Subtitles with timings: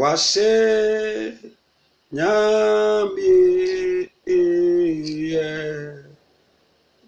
[0.00, 0.52] wàṣẹ
[2.16, 3.32] nyami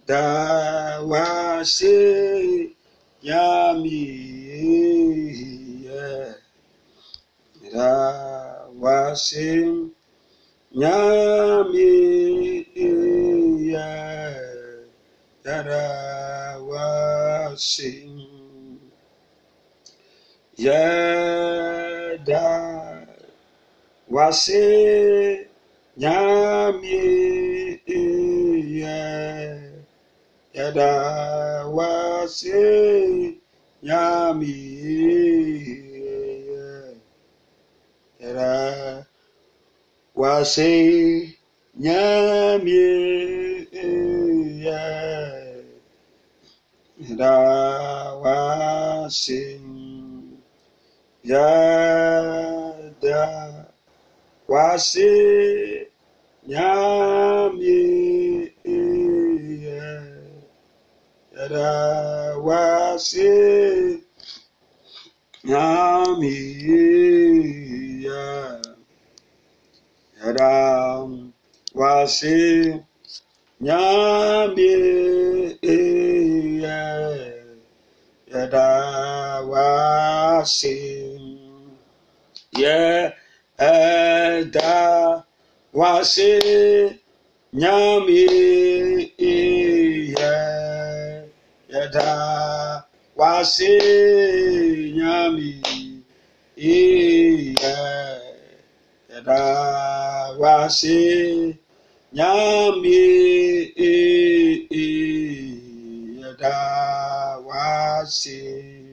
[0.08, 0.24] da
[1.10, 1.98] wàṣẹ
[3.26, 4.02] nyami
[7.72, 7.90] da
[8.82, 9.50] wàṣẹ
[10.80, 11.88] nyami
[12.86, 13.88] iye
[15.44, 15.62] da
[16.68, 17.92] wàṣẹ
[20.64, 20.82] yẹ
[22.26, 22.73] da.
[24.14, 24.66] wàṣẹ
[26.00, 27.02] nyamie
[28.78, 28.98] yẹ
[30.56, 30.90] yẹda
[31.76, 32.64] wàṣẹ
[33.86, 34.54] nyamie
[36.48, 36.66] yẹ
[38.20, 38.52] yẹda
[40.20, 40.72] wàṣẹ
[41.84, 42.88] nyamie
[44.64, 44.82] yẹ
[47.02, 47.34] yẹda
[48.22, 49.42] wàṣẹ
[51.30, 53.22] yẹda.
[54.46, 55.10] kwasị
[56.48, 57.80] nyamie
[61.36, 61.70] yada
[62.46, 63.30] wasị
[65.44, 66.82] nyamie
[68.06, 68.24] ya
[70.20, 70.52] yada
[71.74, 72.38] wasị
[73.60, 74.76] nyamie
[76.62, 76.80] ya
[78.32, 78.68] yada
[79.50, 80.76] wasị
[82.58, 83.23] yeah
[83.58, 85.22] ẹ̀dá
[85.78, 86.30] wá sí
[87.60, 88.20] nyàmì
[89.32, 90.36] ìyẹ
[91.82, 92.10] ẹ̀dá
[93.18, 93.72] wá sí
[94.96, 95.50] nyàmì
[96.74, 97.76] ìyẹ
[99.16, 99.40] ẹ̀dá
[100.40, 100.98] wá sí
[102.16, 102.98] nyàmì
[103.90, 104.86] ìyẹ
[106.28, 106.56] ẹ̀dá
[107.46, 107.64] wá
[108.18, 108.83] sí.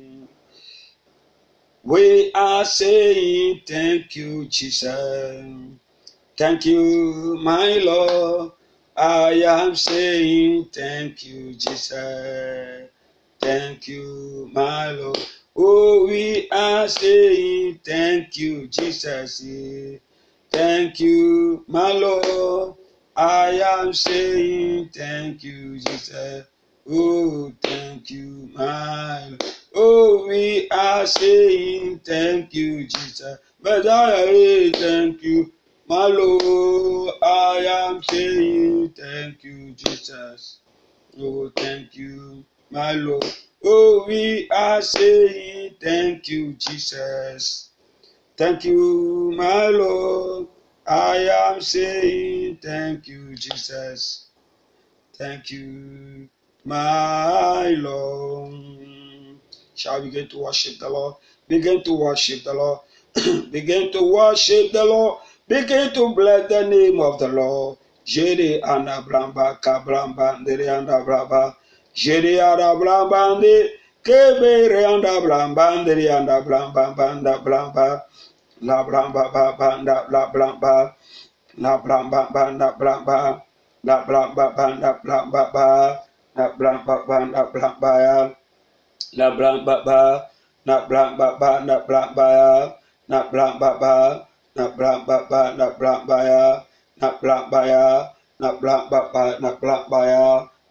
[1.91, 5.45] We are saying thank you, Jesus.
[6.37, 8.53] Thank you, my Lord.
[8.95, 12.87] I am saying thank you, Jesus.
[13.41, 15.19] Thank you, my Lord.
[15.53, 19.43] Oh, we are saying thank you, Jesus.
[20.49, 22.75] Thank you, my Lord.
[23.17, 26.47] I am saying thank you, Jesus.
[26.89, 29.60] Oh, thank you, my Lord.
[29.73, 33.37] Oh, we are saying thank you, Jesus.
[33.61, 35.53] Messiah, thank you,
[35.87, 37.15] my Lord.
[37.23, 40.59] I am saying thank you, Jesus.
[41.19, 43.25] Oh, thank you, my Lord.
[43.63, 47.69] Oh, we are saying thank you, Jesus.
[48.37, 50.47] Thank you, my Lord.
[50.87, 51.17] I
[51.49, 54.27] am saying thank you, Jesus.
[55.17, 56.29] Thank you,
[56.65, 58.90] my Lord.
[59.81, 61.15] Shall begin to worship the Lord?
[61.49, 62.79] Begin to worship the Lord.
[63.51, 65.19] begin to worship the Lord.
[65.49, 67.77] Begin to bless the name of the Lord.
[68.05, 71.55] Jere anda bramba kabramba ndere anda bramba.
[71.95, 73.71] Jere anda bramba nde
[74.05, 78.01] kebere anda bramba ndere anda bramba banda bramba.
[78.61, 80.93] La bramba ba banda la bramba.
[81.57, 83.41] La bramba banda bramba.
[83.83, 85.99] La bramba banda bramba ba.
[86.37, 88.17] La bramba banda bramba ya.
[89.17, 90.01] na blang ba ba
[90.65, 92.51] na blang ba ba na blang ba ya
[93.11, 93.95] na blang ba ba
[94.55, 96.43] na blang ba ba na blang ba ya
[97.01, 97.85] na blang ba ya
[98.39, 100.27] na blang ba ba na blang ba ya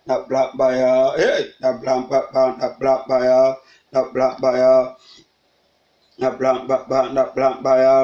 [0.08, 3.40] na blang ba ya eh na blang ba ba na blang ba ya
[3.92, 4.74] na blang ba ya
[6.20, 7.96] na blang ba ba na blang ba ya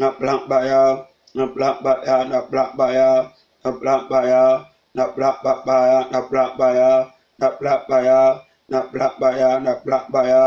[0.00, 0.82] na blang ba ya
[1.36, 3.10] na blang ba ya na blang ba ya
[3.64, 4.44] na blang ba ya
[4.96, 5.78] na blang ba ba
[6.12, 6.92] na blang ba ya
[7.40, 8.20] na blang ba ya
[8.70, 9.58] Na bramba ya.
[9.60, 10.44] Na bramba ya.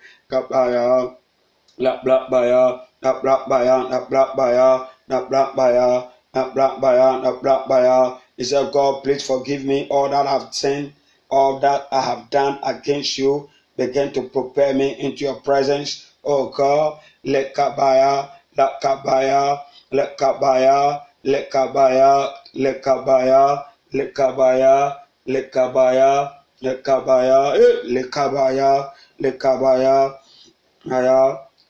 [1.77, 9.87] Blakbaya, na blakbaya, na blakbaya, na blakbaya, na blakbaya, He said, God, please forgive me
[9.89, 10.93] all that I've sinned,
[11.29, 13.49] all that I have done against you.
[13.77, 16.11] Begin to prepare me into your presence.
[16.23, 23.63] Oh God, let kabaya, let kabaya, let kabaya, let kabaya, let kabaya,
[23.93, 24.95] let kabaya,
[25.27, 26.31] let kabaya,
[26.61, 27.53] let kabaya,
[27.85, 30.17] let kabaya, let kabaya,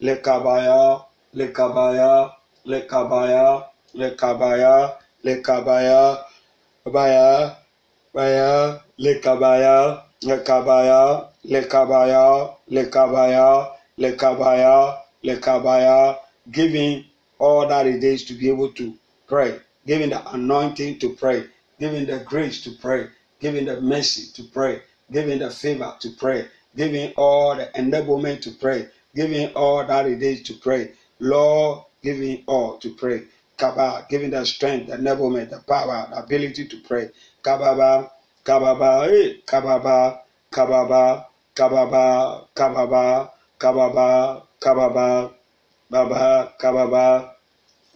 [0.01, 1.01] aya, let kabaya,
[1.33, 2.33] let kabaya,
[2.65, 6.23] let kabaya, let kabaya, let kabaya,
[6.85, 7.55] baya,
[8.13, 16.17] baya, let kabaya, let kabaya, let kabaya, let kabaya, let kabaya, let kabaya,
[16.51, 17.05] giving
[17.39, 18.93] all that it is to be able to
[19.27, 21.45] pray, giving the anointing to pray,
[21.79, 23.07] giving the grace to pray,
[23.39, 28.51] giving the mercy to pray, giving the favor to pray, giving all the enablement to
[28.51, 30.93] pray, giving all that it is to pray.
[31.19, 33.23] Lord, giving all to pray.
[33.57, 37.09] Kaba, giving the strength, the enablement, the power, the ability to pray.
[37.43, 38.09] Kababa,
[38.45, 40.19] kababa, hey, kababa,
[40.51, 41.25] kababa,
[41.55, 45.33] kababa, kababa, kababa, kababa,
[45.91, 47.31] baba, kababa,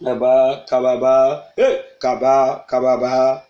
[0.04, 3.42] kaba, kababa, hey, kaba, kababa,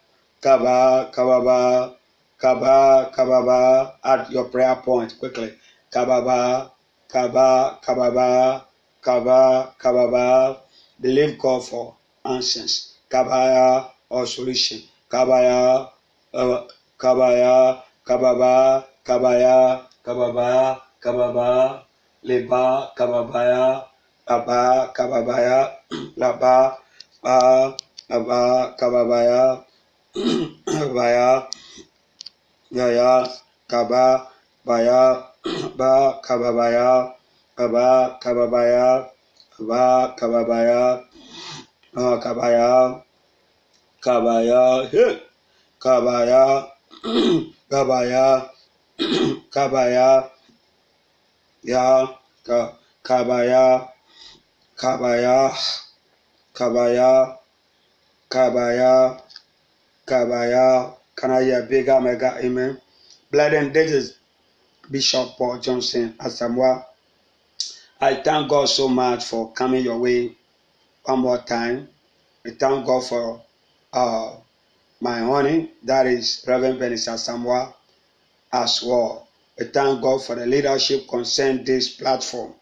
[0.42, 1.94] kaba, kababa,
[2.38, 3.92] kaba, kababa.
[4.04, 5.54] Add your prayer point quickly.
[5.92, 6.71] Kababa,
[7.12, 8.64] kaba, kababa,
[9.04, 10.56] kaba, kababa.
[11.00, 11.94] Believe God for
[12.24, 12.96] answers.
[13.12, 14.80] Kabaya or solution.
[15.12, 15.88] Kabaya,
[16.32, 16.64] uh,
[16.98, 21.84] kabaya, kababa, kabaya, kababa, kababa,
[22.24, 23.84] leba, kababaya,
[24.26, 25.58] aba, kababaya,
[26.20, 26.78] laba,
[27.22, 27.76] ba,
[28.08, 28.40] aba,
[28.80, 29.60] kababaya,
[30.96, 31.44] baya,
[32.72, 33.28] yaya,
[33.68, 34.26] kaba,
[34.64, 35.28] baya,
[35.76, 37.12] ba, kababaya,
[37.56, 39.08] kaba, kababaya,
[39.58, 41.04] ba, kababaya,
[41.94, 43.02] kabaya,
[44.00, 44.62] kabaya,
[45.82, 46.42] kabaya,
[47.72, 48.26] kabaya,
[49.50, 50.08] kabaya,
[51.62, 52.06] ya,
[52.44, 53.88] ka, kabaya,
[54.76, 55.52] kabaya,
[56.54, 57.36] kabaya,
[58.28, 59.18] kabaya,
[60.06, 60.94] kabaya.
[61.14, 62.80] Can I hear mega amen?
[63.30, 64.16] Blood and is
[64.92, 66.84] Bishop Paul Johnson Asamoah.
[68.00, 70.36] I thank God so much for coming your way
[71.04, 71.88] one more time.
[72.44, 73.42] We thank God for
[73.92, 74.36] uh,
[75.00, 77.74] my honey, that is Reverend Benisa Samoa
[78.52, 79.28] as well.
[79.58, 82.54] We thank God for the leadership concerned this platform.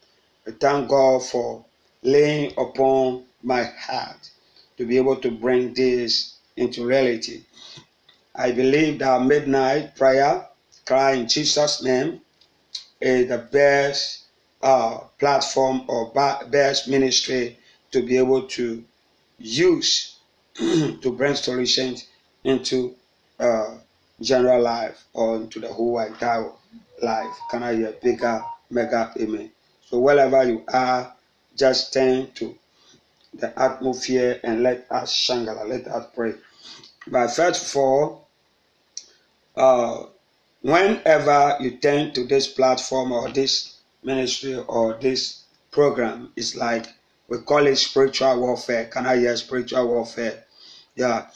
[0.47, 1.65] We thank God for
[2.03, 4.31] laying upon my heart
[4.77, 7.43] to be able to bring this into reality.
[8.35, 10.47] I believe that midnight prayer,
[10.87, 12.21] cry in Jesus' name,
[13.00, 14.25] is the best
[14.62, 16.12] uh, platform or
[16.50, 17.59] best ministry
[17.93, 18.85] to be able to
[19.38, 20.19] use
[20.55, 22.06] to bring solutions
[22.44, 22.94] into
[23.38, 23.77] uh,
[24.21, 26.50] general life or into the whole entire
[27.03, 27.35] life.
[27.50, 29.50] Can I hear bigger, mega amen?
[29.87, 31.15] So wherever you are,
[31.56, 32.55] just turn to
[33.35, 36.35] the atmosphere and let us shangala, let us pray.
[37.06, 38.29] But first of all,
[39.56, 40.05] uh,
[40.62, 46.86] whenever you turn to this platform or this ministry or this program, it's like
[47.28, 48.86] we call it spiritual warfare.
[48.86, 50.44] Can I hear spiritual warfare?
[50.96, 51.26] Yeah.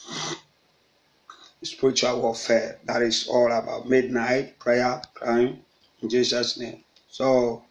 [1.63, 2.79] Spiritual warfare.
[2.85, 5.63] That is all about midnight prayer, crying
[6.01, 6.83] in Jesus' name.
[7.09, 7.63] So,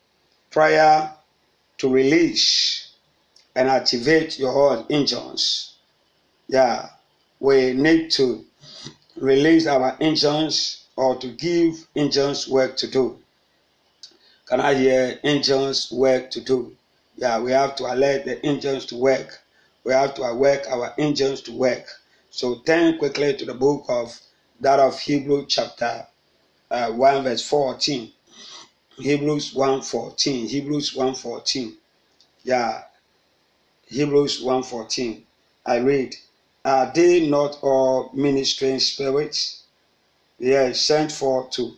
[0.50, 1.12] prayer
[1.78, 2.92] to release
[3.54, 5.74] and activate your own engines.
[6.48, 6.88] Yeah.
[7.40, 8.44] We need to
[9.16, 13.18] release our engines or to give engines work to do.
[14.46, 16.76] Can I hear engines work to do?
[17.16, 19.40] Yeah, we have to alert the engines to work.
[19.84, 21.86] We have to work our engines to work.
[22.30, 24.18] So turn quickly to the book of
[24.60, 26.06] that of Hebrew chapter
[26.70, 28.12] uh, 1 verse 14.
[28.98, 30.48] Hebrews 1:14.
[30.48, 31.76] Hebrews 1:14.
[32.44, 32.84] Yeah.
[33.88, 35.24] Hebrews 1:14.
[35.66, 36.16] I read,
[36.64, 39.63] Are they not all ministering spirits?
[40.38, 41.76] Yes, sent forth to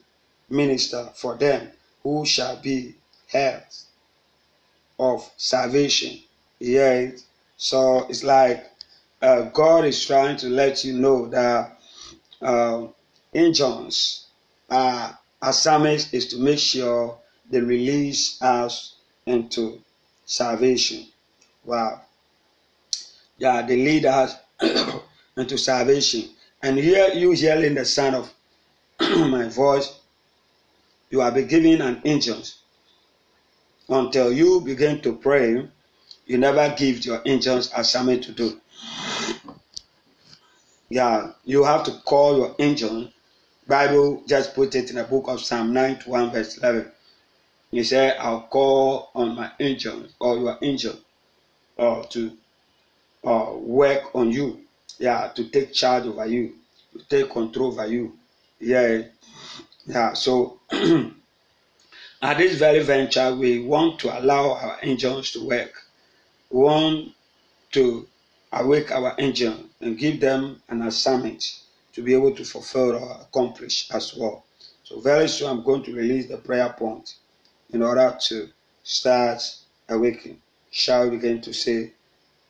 [0.49, 1.71] minister for them
[2.03, 2.95] who shall be
[3.33, 3.87] heirs
[4.99, 6.21] of salvation.
[6.59, 7.11] Yeah,
[7.57, 8.71] So it's like
[9.21, 11.79] uh, God is trying to let you know that
[12.41, 12.87] uh,
[13.35, 14.27] angels
[14.71, 17.19] are assignment is to make sure
[17.51, 18.95] they release us
[19.27, 19.83] into
[20.25, 21.07] salvation.
[21.65, 22.03] Wow.
[23.39, 24.35] Yeah, they lead us
[25.37, 26.31] into salvation.
[26.63, 28.33] And here you hearing the sound of
[29.01, 29.99] my voice,
[31.11, 32.59] you are be an angels
[33.89, 35.69] until you begin to pray,
[36.27, 38.61] you never give your angels assignment to do.
[40.89, 43.09] Yeah, you have to call your angel.
[43.67, 46.91] Bible just put it in the book of Psalm 91 verse 11.
[47.73, 50.97] He said, I'll call on my angel or your angel
[51.79, 52.37] uh, to
[53.25, 54.61] uh, work on you.
[54.99, 56.55] Yeah, to take charge over you,
[56.97, 58.17] to take control over you.
[58.61, 59.03] Yeah,
[59.87, 60.13] yeah.
[60.15, 65.73] So at this very venture, we want to allow our angels to work.
[66.51, 67.13] We want
[67.73, 68.07] to
[68.53, 71.61] awake our angel and give them an assignment
[71.93, 74.45] to be able to fulfill or accomplish as well.
[74.85, 77.17] So very soon I'm going to release the prayer point
[77.71, 78.49] in order to
[78.83, 79.43] start
[79.89, 80.41] awakening.
[80.71, 81.93] Shall we begin to say,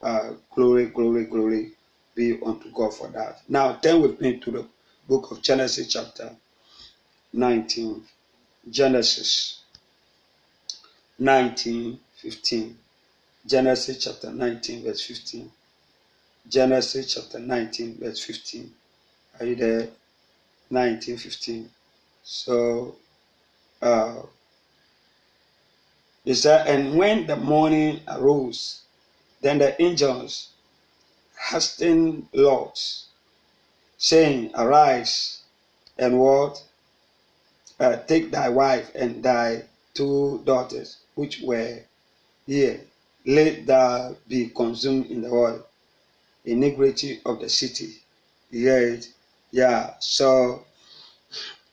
[0.02, 1.72] uh, glory, glory, glory
[2.14, 3.42] be unto God for that.
[3.48, 4.66] Now turn with me to the
[5.08, 6.34] book of Genesis chapter
[7.32, 8.02] 19.
[8.70, 9.60] Genesis
[11.18, 12.78] 19, 15.
[13.46, 15.50] Genesis chapter 19, verse 15.
[16.48, 18.72] Genesis chapter 19, verse 15.
[19.40, 19.88] Are you there?
[20.70, 21.70] 19, 15.
[22.22, 22.96] So,
[23.80, 24.22] uh,
[26.24, 28.82] it said, And when the morning arose,
[29.40, 30.48] then the angels
[31.38, 33.05] hastened Lot,
[34.06, 35.42] saying, Arise,
[35.98, 36.62] and what?
[37.80, 41.80] Uh, take thy wife and thy two daughters, which were
[42.46, 42.80] here,
[43.26, 45.66] let thou be consumed in the oil,
[46.44, 47.96] iniquity of the city.
[48.52, 49.08] Yet,
[49.50, 50.64] yeah, so,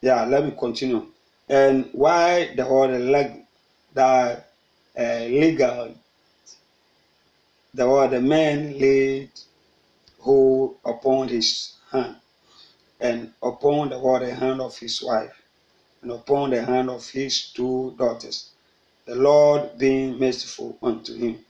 [0.01, 1.05] yeah, let me continue.
[1.47, 3.45] And why the word like
[3.93, 4.43] the
[4.97, 5.93] uh, legal,
[7.75, 9.29] the word the man laid
[10.19, 12.15] hold upon his hand,
[13.03, 15.41] and upon the the hand of his wife,
[16.01, 18.49] and upon the hand of his two daughters
[19.05, 21.43] the Lord being merciful unto him.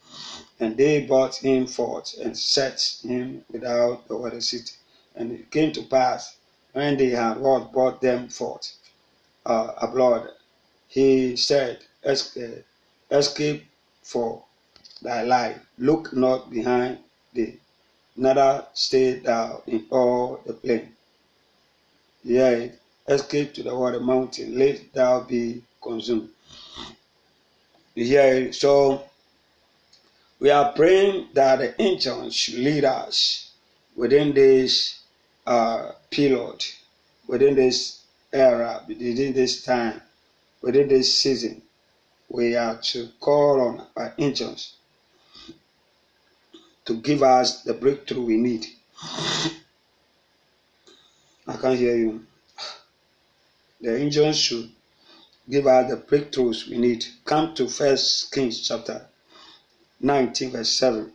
[0.59, 4.73] And they brought him forth and set him without the water city.
[5.15, 6.35] And it came to pass
[6.71, 8.73] when they had brought them forth
[9.45, 10.29] uh, abroad,
[10.87, 11.79] he said,
[13.11, 13.65] Escape
[14.01, 14.43] for
[15.01, 15.59] thy life.
[15.77, 16.97] Look not behind
[17.33, 17.59] thee,
[18.15, 20.95] neither stay thou in all the plain.
[22.23, 22.71] Yea,
[23.07, 26.29] escape to the water mountain, let thou be consumed
[27.95, 28.51] here.
[28.53, 29.03] So
[30.39, 33.51] we are praying that the angels should lead us
[33.95, 35.01] within this
[35.45, 36.65] uh, period,
[37.27, 38.01] within this
[38.31, 40.01] era, within this time,
[40.61, 41.61] within this season.
[42.29, 44.75] We are to call on our angels
[46.85, 48.65] to give us the breakthrough we need.
[51.47, 52.25] I can't hear you.
[53.81, 54.69] The angels should
[55.49, 57.05] give us the breakthroughs we need.
[57.25, 59.05] Come to First Kings chapter
[59.99, 61.11] 19, verse 7.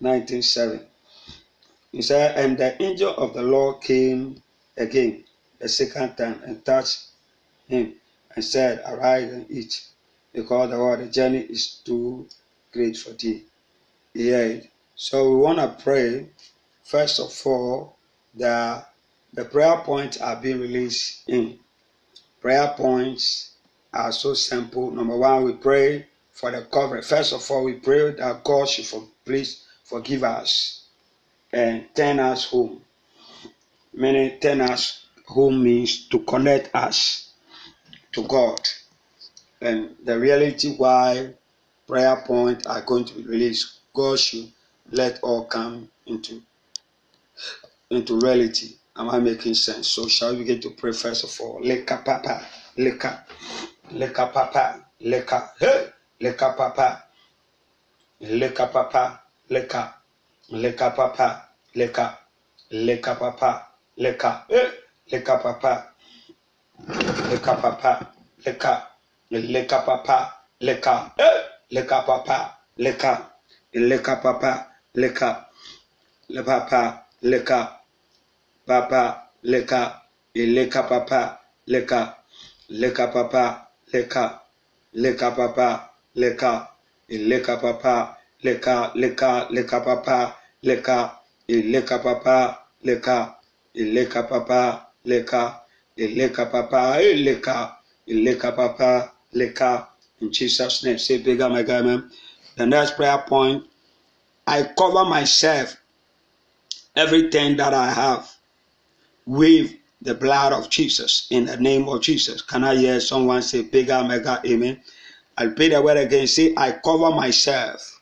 [0.00, 0.86] 19, 7.
[1.92, 4.42] He said, And the angel of the Lord came
[4.76, 5.24] again
[5.58, 7.06] the second time and touched
[7.68, 7.94] him
[8.34, 9.86] and said, Arise and eat,
[10.32, 12.26] because the, the journey is too
[12.72, 13.44] great for thee.
[14.14, 14.60] Yeah.
[14.96, 16.28] So we want to pray,
[16.84, 17.96] first of all,
[18.34, 18.92] that
[19.32, 21.58] the prayer points are being released in
[22.42, 23.52] prayer points
[23.92, 24.90] are so simple.
[24.90, 27.06] Number one, we pray for the coverage.
[27.06, 30.86] First of all, we pray that God should for, please forgive us
[31.52, 32.82] and turn us home.
[33.94, 37.30] Meaning, turn us home means to connect us
[38.12, 38.60] to God.
[39.60, 41.34] And the reality why
[41.86, 44.50] prayer points are going to be released, God should
[44.90, 46.42] let all come into
[47.90, 48.74] into reality.
[48.96, 49.88] Am I making sense?
[49.88, 51.60] So shall we begin to pray first of all?
[51.62, 52.42] Leka papa,
[52.76, 53.24] leka,
[53.92, 55.86] leka papa, leka, hey,
[56.20, 57.04] leka papa,
[58.20, 59.20] leka papa,
[59.50, 59.94] leka,
[60.50, 62.18] leka papa, leka,
[62.70, 64.70] leka papa, leka, hey,
[65.10, 65.88] leka papa,
[67.30, 68.12] leka papa,
[68.44, 68.88] leka,
[69.30, 73.30] leka papa, leka, hey, leka papa, leka,
[73.74, 75.46] leka papa, leka,
[76.28, 77.80] le papa, leka
[78.66, 79.02] papa
[79.42, 80.02] leka
[80.34, 82.00] ileka papa leka
[82.68, 83.44] leka papa
[83.92, 84.24] leka
[84.94, 85.68] leka papa
[86.14, 86.68] leka
[87.08, 90.18] leka papa leka leka leka papa
[90.62, 90.98] leka
[91.48, 93.18] ileka papa leka
[93.74, 94.60] ileka papa
[95.04, 95.60] leka
[95.96, 97.76] ileka papa ileka
[98.06, 99.88] ileka papa leka.
[100.20, 102.08] In Jesus name say bigger my man
[102.56, 103.64] the next prayer point
[104.46, 105.81] I cover myself
[106.96, 108.30] everything that I have
[109.26, 112.42] with the blood of Jesus in the name of Jesus.
[112.42, 114.80] Can I hear someone say bigger, mega, amen?
[115.38, 116.26] I'll pray the word again.
[116.26, 118.00] Say, I cover myself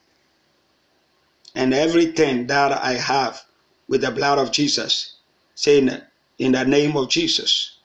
[1.54, 3.42] and everything that I have
[3.88, 5.16] with the blood of Jesus.
[5.54, 6.02] Say in,
[6.38, 7.78] in the name of Jesus.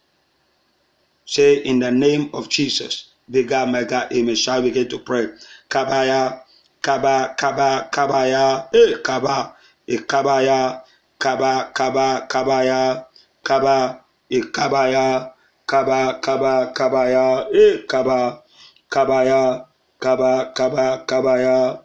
[1.26, 3.10] Say in the name of Jesus.
[3.30, 4.36] Bigger, mega, amen.
[4.36, 5.30] Shall we begin to pray?
[5.70, 6.42] Kabaya,
[6.82, 9.56] kaba, kaba, kabaya, eh, kaba,
[9.88, 10.85] eh, kabaya,
[11.20, 13.06] kaba, kaba, kabaya,
[13.44, 15.32] kaba, eh, kabaya,
[15.66, 18.44] kaba, kaba, kabaya, eh, kaba,
[18.90, 19.66] kabaya,
[20.00, 21.80] kaba, kaba, kabaya,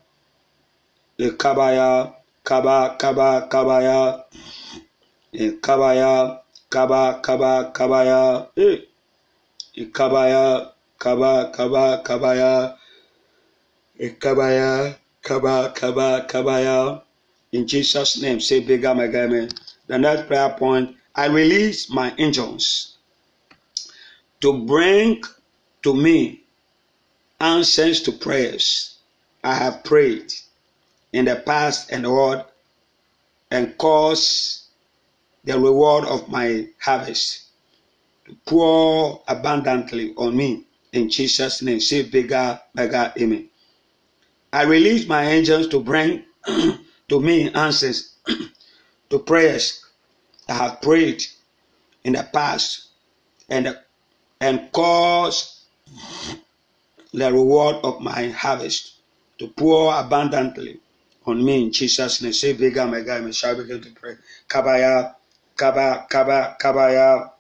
[1.18, 2.12] eh, kabaya,
[2.44, 4.00] kaba, kaba, kabaya,
[5.32, 8.78] eh, kabaya, kaba, kaba, kabaya, eh,
[9.74, 10.66] Ikabaya,
[10.98, 12.74] Kaba, Kaba, Kabaya,
[14.00, 17.00] Ikabaya, Kaba, Kaba, Kabaya.
[17.52, 19.52] In Jesus' name, say bigger, my God,
[19.86, 22.96] The next prayer point, I release my angels
[24.40, 25.22] to bring
[25.82, 26.44] to me
[27.40, 28.98] answers to prayers
[29.42, 30.32] I have prayed
[31.12, 32.46] in the past and the
[33.50, 34.68] and cause
[35.44, 37.46] the reward of my harvest
[38.26, 40.66] to pour abundantly on me.
[40.92, 43.48] In Jesus' name, say bigger, bigger, amen.
[44.52, 46.24] I release my angels to bring
[47.10, 48.16] to me answers
[49.10, 49.84] to prayers
[50.48, 51.22] I have prayed
[52.04, 52.88] in the past
[53.48, 53.76] and,
[54.40, 55.64] and cause
[57.12, 58.94] the reward of my harvest
[59.38, 60.80] to pour abundantly
[61.26, 62.32] on me in Jesus' name.
[62.32, 64.16] Say bigger, my God, may shall begin to pray.
[64.48, 65.14] Kabaya,
[65.56, 67.30] kaba, kaba, kabaya.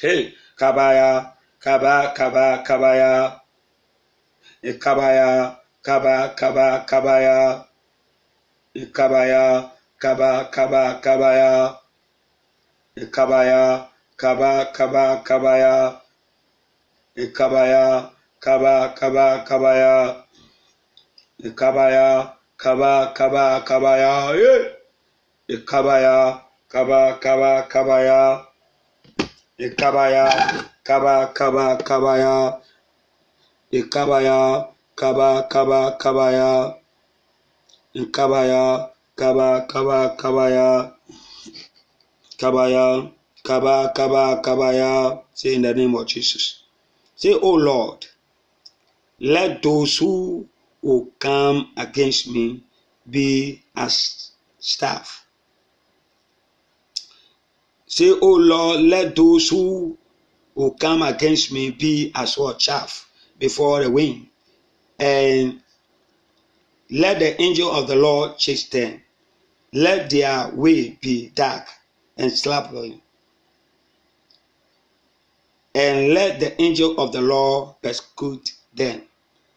[0.00, 3.40] Hey, kabaya, kaba, kaba, kabaya.
[4.64, 7.66] Kabaya, kaba, kaba, kabaya.
[8.74, 9.70] Kabaya,
[10.02, 11.78] kaba, kaba, kabaya.
[13.14, 13.86] Kabaya,
[14.18, 15.94] kaba, kaba, kabaya.
[17.14, 18.10] Kabaya,
[18.42, 20.26] kaba, kaba, kabaya.
[21.54, 24.12] Kabaya, kaba, kaba, kabaya.
[25.70, 28.42] Kabaya, kaba, kaba, kabaya.
[29.58, 30.50] Ikabaya,
[30.82, 32.58] kaba, kaba, kabaya.
[33.70, 34.66] Ikabaya,
[34.98, 36.74] kaba, kaba, kabaya.
[37.96, 40.94] Ikabaya, kaba, kaba, kabaya.
[42.38, 43.12] Kabaya,
[43.44, 45.22] kaba, kaba, kabaya.
[45.34, 46.62] Say in the name of Jesus.
[47.16, 48.06] Say, Oh Lord,
[49.20, 50.48] let those who
[50.82, 52.64] will come against me
[53.08, 55.24] be as staff
[57.94, 59.96] Say, O Lord, let those who
[60.56, 64.26] will come against me be as what chaff before the wind,
[64.98, 65.60] and
[66.90, 69.02] let the angel of the Lord chase them.
[69.72, 71.66] Let their way be dark
[72.16, 73.02] and slippery,
[75.74, 79.02] and let the angel of the Lord persecute them.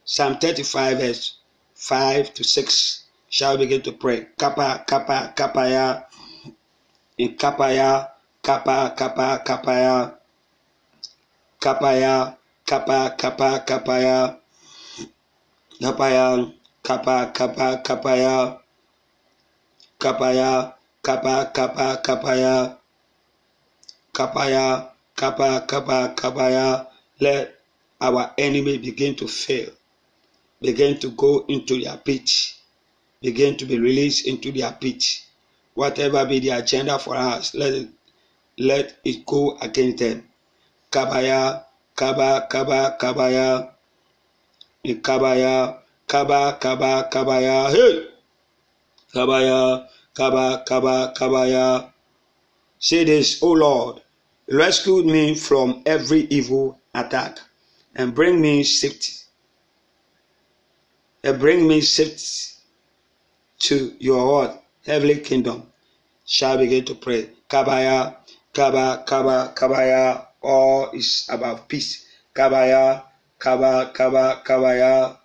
[0.05, 1.37] Psalm 35, verse
[1.75, 3.03] 5 to 6.
[3.29, 4.27] Shall we begin to pray?
[4.37, 6.05] Kappa, kappa, kapaya,
[7.17, 8.09] in kapaya,
[8.47, 10.15] kapa kapa kapaya
[11.59, 14.39] kapaya kapa kapa kapaya
[15.83, 16.47] kapaya
[16.87, 18.35] kapa kapa kapaya
[20.03, 20.51] kapaya
[21.05, 22.55] kapa kapa kapaya
[24.17, 24.65] kapaya
[25.19, 26.67] kapa kapa kapaya
[27.19, 27.51] let
[27.99, 29.71] our enemy begin to fail.
[30.61, 32.29] Begin to go into their pit
[33.21, 35.03] begin to be released into their pit
[35.73, 37.89] whatever be the agenda for us let it
[38.57, 40.23] let it go against them.
[40.91, 41.63] Kabaya,
[41.95, 43.69] kaba, kaba, kabaya,
[44.85, 48.07] kabaya, kaba, kaba, kabaya, hey,
[49.13, 51.91] kabaya, kaba, kaba, kabaya.
[52.79, 54.01] Say this, O Lord,
[54.49, 57.39] rescue me from every evil attack
[57.95, 59.13] and bring me safety.
[61.23, 62.55] And bring me safety
[63.59, 65.63] to your heavenly kingdom.
[66.25, 67.29] Shall begin to pray.
[67.49, 68.15] Kabaya,
[68.53, 72.05] Kaba, Kaba, Kabaya, all is about peace.
[72.33, 73.03] Kabaya,
[73.39, 75.17] Kaba, Kaba, Kabaya,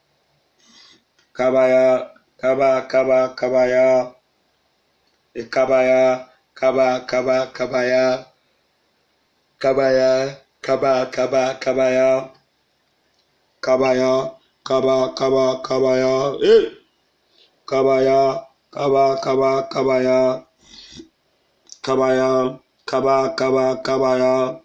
[1.33, 4.13] Kabaya, Kaba, Kaba, Kabaya,
[5.35, 8.27] Kabaya, Kaba, Kaba, Kabaya,
[9.59, 12.31] Kabaya, Kaba, Kaba, Kabaya,
[13.61, 16.71] Kabaya, Kaba, Kaba, Kabaya, eh,
[17.67, 20.45] Kabaya, Kaba, Kaba, Kabaya,
[21.83, 24.61] Kabaya, kaba kaba kabaya.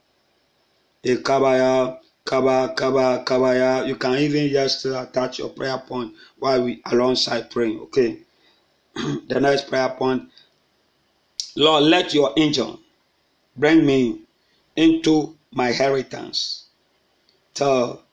[1.03, 1.97] A kabaya
[2.27, 3.25] kaba kaba Kaba.
[3.25, 8.19] kabaya you can even just uh, attach your prayer point while we alongside praying okay
[9.29, 10.23] the next prayer point
[11.55, 12.79] lord let your angel
[13.55, 14.21] bring me
[14.75, 16.65] into my inheritance
[17.53, 18.03] till,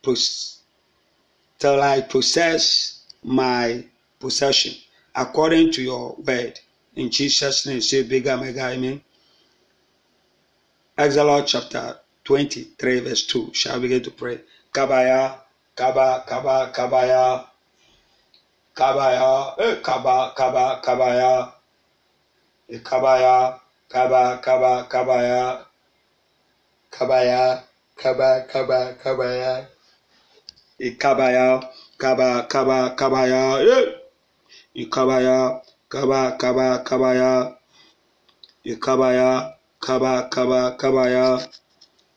[1.58, 3.84] till i possess my
[4.20, 4.74] possession
[5.14, 6.58] according to your word.
[6.96, 9.02] In Jesus' name, say bigger, mega, amen.
[10.96, 13.52] Exodus chapter 23, verse 2.
[13.54, 14.40] Shall we begin to pray?
[14.72, 15.34] Kabaya,
[15.76, 17.44] Kaba, Kaba, Kabaya,
[18.74, 21.52] Kabaya, eh, Kaba, Kaba, Kabaya,
[22.68, 23.58] eh, Kabaya,
[23.88, 25.64] Kaba, Kaba, Kabaya,
[26.90, 27.62] Kabaya,
[27.96, 29.66] Kaba, Kaba, Kabaya,
[30.80, 31.62] eh, Kabaya,
[31.98, 33.94] Kaba, Kaba, Kabaya, eh,
[34.74, 37.54] Ikabaya, Kaba, Kaba, Kabaya,
[38.66, 41.46] Ikabaya, Kaba, Kaba, Kabaya.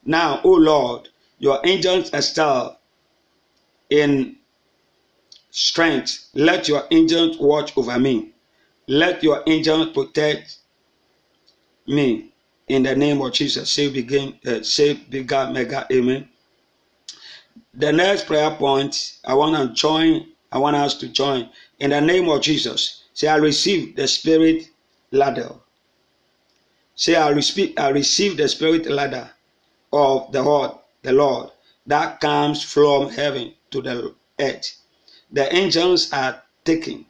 [0.08, 2.80] Now, O Lord, your angels excel
[3.89, 4.38] in
[5.52, 6.30] strength.
[6.34, 8.32] Let your angels watch over me.
[8.88, 10.60] Let your angels protect
[11.88, 12.32] me
[12.70, 13.70] in the name of Jesus.
[13.70, 16.30] Say begin, uh, say bigger, mega, amen.
[17.74, 22.00] The next prayer point, I want to join, I want us to join in the
[22.00, 23.04] name of Jesus.
[23.13, 24.70] Say, I receive the spirit
[25.12, 25.52] ladder.
[26.96, 29.32] Say, I I receive the spirit ladder
[29.98, 31.50] of the Lord, the Lord
[31.88, 34.78] that comes from heaven to the earth.
[35.32, 37.06] The angels are taking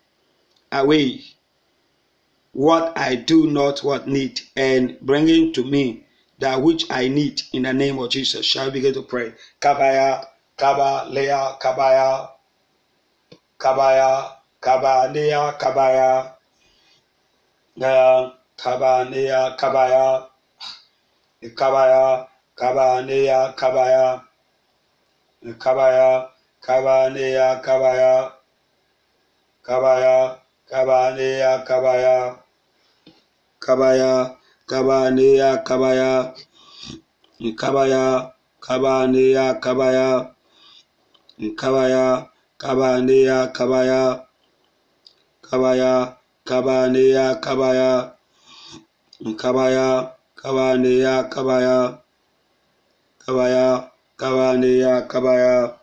[0.72, 1.24] away
[2.54, 6.06] what I do not what need and bringing to me
[6.40, 8.46] that which I need in the name of Jesus.
[8.46, 9.34] Shall we begin to pray?
[9.60, 12.30] Kabaya, Kaba, Leah, Kabaya,
[13.60, 16.34] Kabaya, Kaba, Leah, Kabaya,
[18.58, 20.28] Kaba, Leah, Kabaya,
[21.44, 24.18] Kabaya, Kabaneya Kabaya.
[25.62, 26.26] Kabaya
[26.58, 28.34] Kabaneya Kabaya.
[29.62, 32.34] Kabaya Kabaneya Kabaya.
[33.62, 34.34] Kabaya
[34.66, 36.34] Kabaneya Kabaya.
[37.54, 40.34] Kabaya Kabaneya Kabaya.
[41.54, 42.26] Kabaya
[42.58, 44.26] Kabaneya Kabaya.
[45.46, 48.18] Kabaya Kabaneya Kabaya.
[49.38, 52.07] Kabaya Kabaneya Kabaya
[53.28, 55.76] kabaya kabaneya kabaya.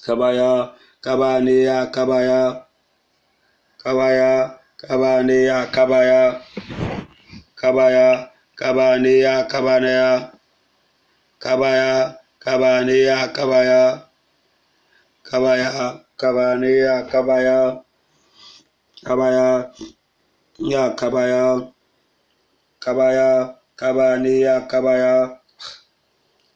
[0.00, 0.72] Kabaya
[1.04, 2.64] kabaneya kabaya.
[3.76, 6.40] Kabaya kabaneya kabaya.
[7.52, 10.32] Kabaya kabaneya kabaneya
[11.36, 12.16] kabaya.
[12.40, 14.08] Kabaneya kabaya.
[15.28, 17.60] Kabaya kabaneya kabaya.
[19.04, 19.68] Kabaya
[20.56, 21.44] ya kabaya.
[22.80, 25.41] Kabaya kabaneya kabaya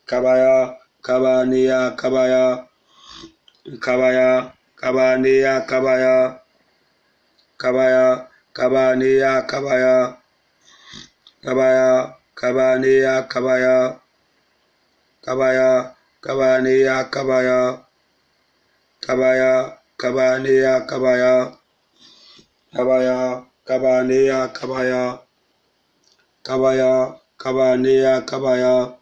[0.07, 2.62] kabaya kabaniya kabaya.
[3.83, 6.38] Kabaya kabaniya kabaya.
[7.59, 10.14] Kabaya kabaniya kabaya.
[11.42, 13.99] Kabaya kabaniya kabaya.
[15.27, 15.71] Kabaya
[16.23, 17.59] kabaniya kabaya.
[19.03, 21.35] Kabaya kabaniya kabaya.
[22.71, 25.19] Kabaya kabaniya kabaya.
[26.47, 26.92] Kabaya
[27.42, 28.95] kabaniya kabaya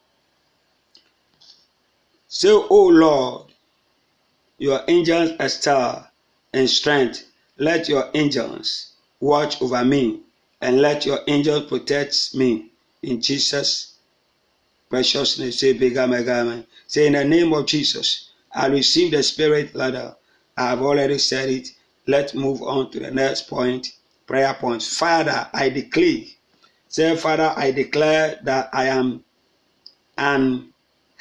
[2.37, 3.53] Say, O Lord,
[4.59, 6.11] your angels are star
[6.53, 7.27] and strength.
[7.59, 10.19] Let your angels watch over me
[10.61, 12.73] and let your angels protect me.
[13.05, 13.95] In Jesus'
[14.91, 19.73] precious name, say, Bigger, Mega, Say, in the name of Jesus, I receive the spirit
[19.77, 20.17] ladder.
[20.57, 21.69] I have already said it.
[22.09, 23.93] Let's move on to the next point.
[24.27, 24.99] Prayer points.
[24.99, 26.25] Father, I declare.
[26.89, 29.23] Say, Father, I declare that I am
[30.19, 30.74] an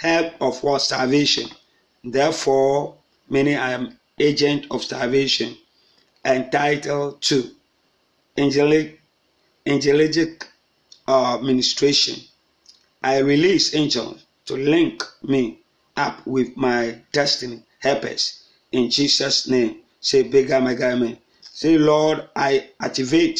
[0.03, 1.49] help of what salvation.
[2.03, 2.97] Therefore,
[3.29, 5.57] meaning I am agent of salvation,
[6.25, 7.49] entitled to
[8.37, 8.99] angelic
[9.65, 10.45] angelic
[11.07, 12.15] uh, administration.
[13.01, 15.59] I release angels to link me
[15.95, 19.77] up with my destiny helpers in Jesus' name.
[20.01, 21.17] Say bigger, mega, amen.
[21.41, 23.39] Say, Lord, I activate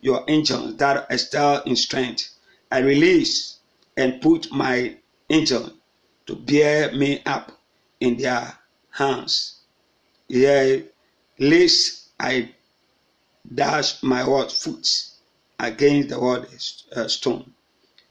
[0.00, 2.30] your angels that excel in strength.
[2.72, 3.58] I release
[3.96, 4.96] and put my
[5.28, 5.72] angel
[6.30, 7.50] to bear me up
[7.98, 8.56] in their
[8.90, 9.62] hands.
[10.28, 10.84] Yea,
[11.40, 12.50] lest I
[13.52, 14.86] dash my what foot
[15.58, 16.46] against the word
[16.94, 17.50] uh, stone.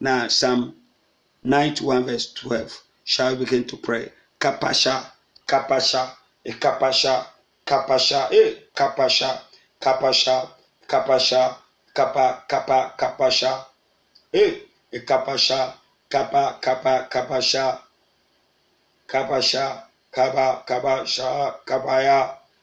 [0.00, 0.74] Now, Psalm
[1.44, 2.82] 91 verse 12.
[3.04, 4.12] Shall we begin to pray?
[4.38, 5.06] Kapasha,
[5.48, 6.10] kapasha,
[6.44, 7.24] e kapasha,
[7.66, 9.40] kapasha, e kapasha,
[9.80, 10.46] kapasha,
[10.86, 11.56] kapasha,
[11.94, 13.64] kapa, kapa, kapasha,
[14.30, 14.58] e,
[14.92, 15.72] e kapasha,
[16.10, 17.80] kapa, kapa, kapasha,
[19.10, 19.82] kabasha
[20.14, 22.18] kaba kabasha kabaya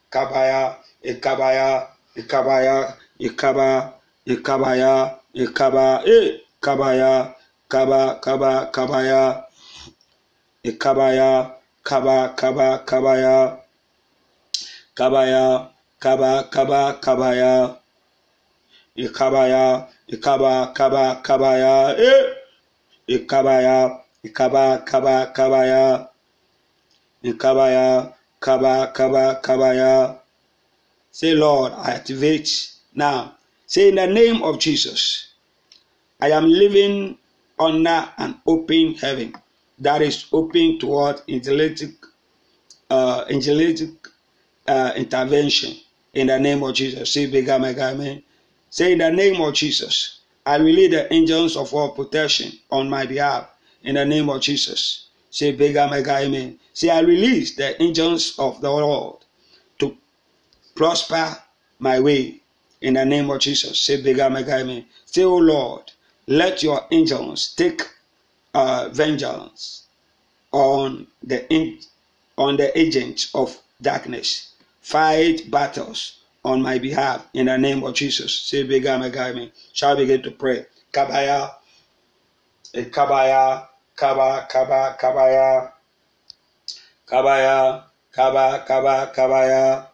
[0.10, 0.62] kabaya
[1.04, 2.78] ikabaya ikabaya
[3.20, 3.94] ikaba
[4.26, 4.94] ikabaya
[5.34, 6.20] ikaba e
[6.64, 7.36] kabaya
[7.68, 9.44] kaba kaba kabaya
[10.64, 11.52] ikabaya
[11.84, 13.36] kaba kaba kabaya
[14.96, 15.68] kabaya
[16.00, 17.76] kaba kaba kabaya
[18.96, 22.24] ikabaya ikaba kaba kabaya eh
[23.08, 23.78] ikabaya
[24.24, 26.08] ikaba kaba kabaya
[27.24, 30.20] ikabaya kaba kaba kabaya
[31.12, 32.50] say lord i activate
[32.96, 33.34] now
[33.66, 35.28] say in the name of jesus
[36.22, 37.18] i am living
[37.60, 39.34] under an open heaven
[39.80, 41.92] that is open toward intellectual
[42.90, 43.90] uh, intellectual
[44.68, 45.76] uh, intervention
[46.14, 47.14] in the name of Jesus.
[47.14, 48.24] Say, mega, amen.
[48.70, 53.06] Say, in the name of Jesus, I release the angels of all protection on my
[53.06, 53.50] behalf
[53.84, 55.07] in the name of Jesus.
[55.38, 56.58] Say, bigger, mega, amen.
[56.74, 59.18] Say, I release the angels of the Lord
[59.78, 59.96] to
[60.74, 61.38] prosper
[61.78, 62.42] my way
[62.82, 63.80] in the name of Jesus.
[63.80, 64.86] Say, bigger, mega, amen.
[65.06, 65.92] Say, oh Lord,
[66.26, 67.84] let your angels take
[68.56, 69.84] uh, vengeance
[70.52, 71.82] on the in,
[72.36, 74.54] on the agents of darkness.
[74.82, 78.34] Fight battles on my behalf in the name of Jesus.
[78.34, 79.52] Say bigger me.
[79.74, 80.66] Shall begin to pray.
[80.92, 81.52] Kabaya.
[82.74, 83.68] Kabaya.
[83.98, 85.74] カバカバカバヤ
[87.08, 89.90] カバヤカバカバカバヤ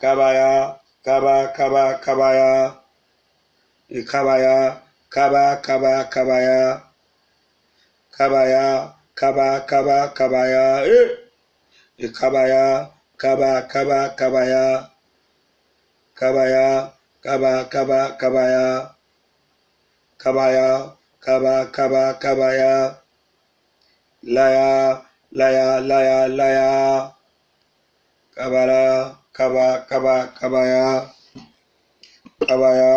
[0.00, 2.74] カバヤカバカバカバヤ
[4.04, 6.82] カバヤカバカバカバヤ
[8.10, 14.90] カバヤカバカバカバヤえカバヤカバカバカバヤ
[16.16, 16.92] カバヤ
[17.22, 18.94] カバカバカバヤ
[20.18, 22.74] カバヤ kaba kaba kaba kabaya
[24.34, 25.02] laya
[25.38, 26.70] laya laya laya
[28.34, 30.84] kabara kaba kaba kabaya
[32.46, 32.94] kabaya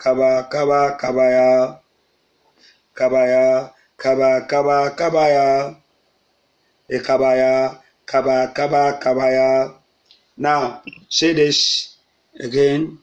[0.00, 1.48] kaba ya kaba kabaya
[2.96, 3.44] kabaya
[4.00, 5.46] kaba kaba kabaya
[6.88, 9.74] ekabaya Kaba, kaba, kabaya.
[10.38, 11.96] Now, say this
[12.38, 12.98] again.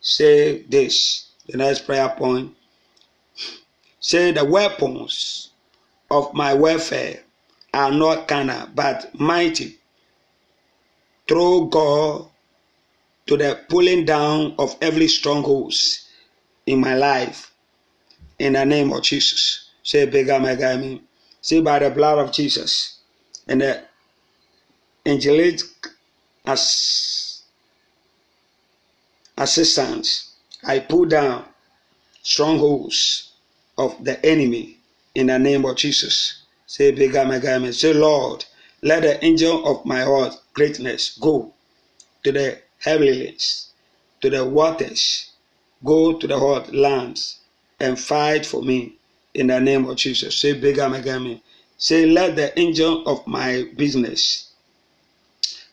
[0.00, 1.26] Say this.
[1.50, 2.54] The next prayer point.
[4.04, 5.48] Say the weapons
[6.10, 7.22] of my warfare
[7.72, 9.78] are not carnal, but mighty
[11.26, 12.28] through God
[13.26, 16.06] to the pulling down of every strongholds
[16.66, 17.54] in my life.
[18.38, 19.70] In the name of Jesus.
[19.82, 21.00] Say, Bega Megami.
[21.40, 22.98] Say, by the blood of Jesus
[23.48, 23.84] and the
[25.06, 25.60] angelic
[26.44, 27.42] as
[29.38, 31.46] assistance, I pull down
[32.22, 33.30] strongholds
[33.78, 34.78] of the enemy
[35.14, 36.42] in the name of Jesus.
[36.66, 38.44] Say, Begame, say, Lord,
[38.82, 41.52] let the angel of my heart greatness go
[42.22, 43.70] to the heavens,
[44.20, 45.30] to the waters,
[45.84, 47.38] go to the hot lands,
[47.80, 48.96] and fight for me
[49.34, 50.38] in the name of Jesus.
[50.38, 51.40] Say, Begame,
[51.76, 54.44] say, let the angel of my business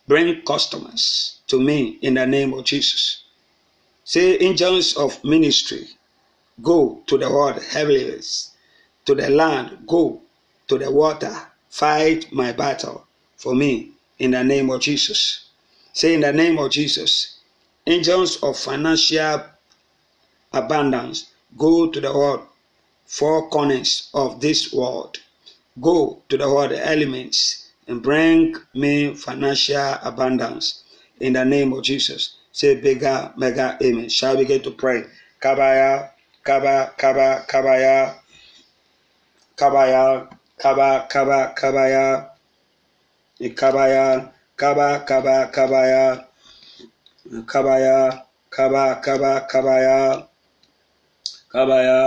[0.08, 3.24] Bring customers to me in the name of Jesus.
[4.04, 5.88] Say, angels of ministry,
[6.62, 8.52] go to the world heavens,
[9.06, 10.22] to the land, go
[10.68, 11.36] to the water,
[11.70, 13.06] fight my battle
[13.38, 15.46] for me in the name of Jesus.
[15.94, 17.40] Say, in the name of Jesus,
[17.86, 19.44] angels of financial
[20.54, 22.42] abundance, go to the world,
[23.06, 25.20] four corners of this world.
[25.82, 30.84] Go to the world elements and bring me financial abundance
[31.20, 32.36] in the name of Jesus.
[32.52, 34.10] Say bigger, mega amen.
[34.10, 35.06] Shall we get to pray?
[35.42, 36.11] Kabaya,
[36.44, 38.14] kaba, kaba, kabaya,
[39.56, 40.28] kabaya,
[40.58, 42.06] kaba, kaba, kabaya,
[43.56, 46.26] kabaya, kaba, kaba, kabaya,
[47.46, 47.98] kabaya,
[48.50, 50.00] kaba, kaba, kabaya,
[51.54, 52.00] kabaya,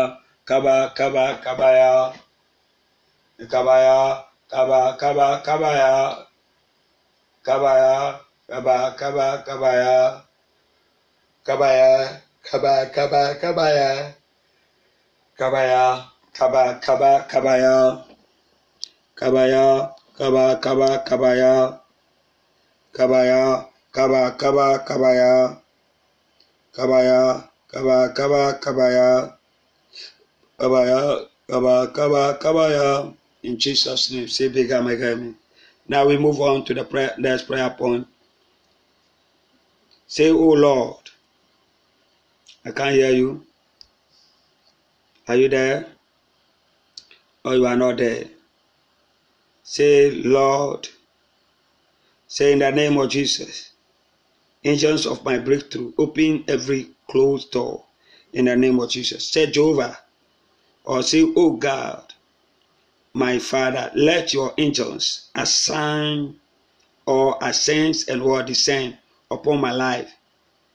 [0.44, 1.92] kaba, kaba, kabaya,
[3.38, 6.14] kabaya, kaba kaba kabaya
[7.42, 8.14] kabaya
[8.47, 10.23] kaba kaba kabaya
[11.42, 11.90] kabaya
[12.47, 14.14] kaba kaba kabaya
[15.38, 18.05] kabaya kaba kaba kabaya
[19.18, 21.81] kabaya kaba kaba kabaya
[22.92, 25.57] kabaya kaba kaba kabaya
[26.77, 29.09] kabaya kaba kaba kabaya
[30.59, 31.01] kabaya
[31.49, 35.35] kaba kaba kabaya In Jesus' name, say mega me.
[35.87, 38.07] Now we move on to the prayer, next prayer point.
[40.07, 40.97] Say, Oh Lord,
[42.64, 43.44] I can't hear you.
[45.27, 45.87] Are you there?
[47.45, 48.25] Or you are not there?
[49.63, 50.89] Say, Lord,
[52.29, 53.71] say in the name of Jesus,
[54.63, 57.85] angels of my breakthrough, open every closed door
[58.33, 59.27] in the name of Jesus.
[59.29, 59.99] Say, Jehovah,
[60.85, 62.13] or say, Oh God,
[63.15, 66.37] my Father, let your angels assign
[67.07, 68.99] or ascend and or descend
[69.31, 70.13] upon my life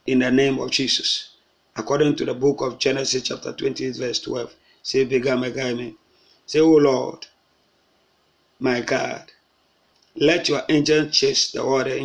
[0.08, 1.29] in the name of Jesus.
[1.80, 4.54] According to the book of Genesis, chapter 28, verse 12.
[4.84, 5.96] Say, Bega Megame.
[6.46, 7.26] Say, O Lord,
[8.60, 9.32] my God,
[10.18, 11.98] let your angel chase the water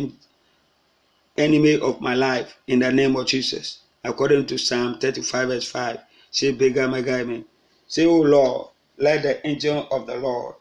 [1.35, 3.79] enemy of my life in the name of Jesus.
[4.05, 5.99] According to Psalm 35, verse 5.
[6.31, 7.43] Say, Bega Megame.
[7.89, 10.55] Say, Oh Lord, let the angel of the Lord,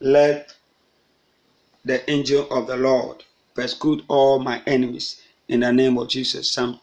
[0.00, 0.52] let
[1.86, 6.50] the angel of the Lord persecute all my enemies in the name of Jesus.
[6.50, 6.80] Psalm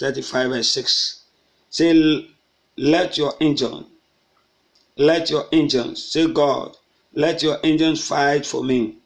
[0.00, 1.24] 35 and 6.
[1.70, 2.30] Say,
[2.78, 3.86] let your angel,
[4.96, 6.76] let your angels, say God,
[7.14, 8.96] let your angels fight for me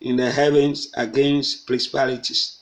[0.00, 2.58] in the heavens against principalities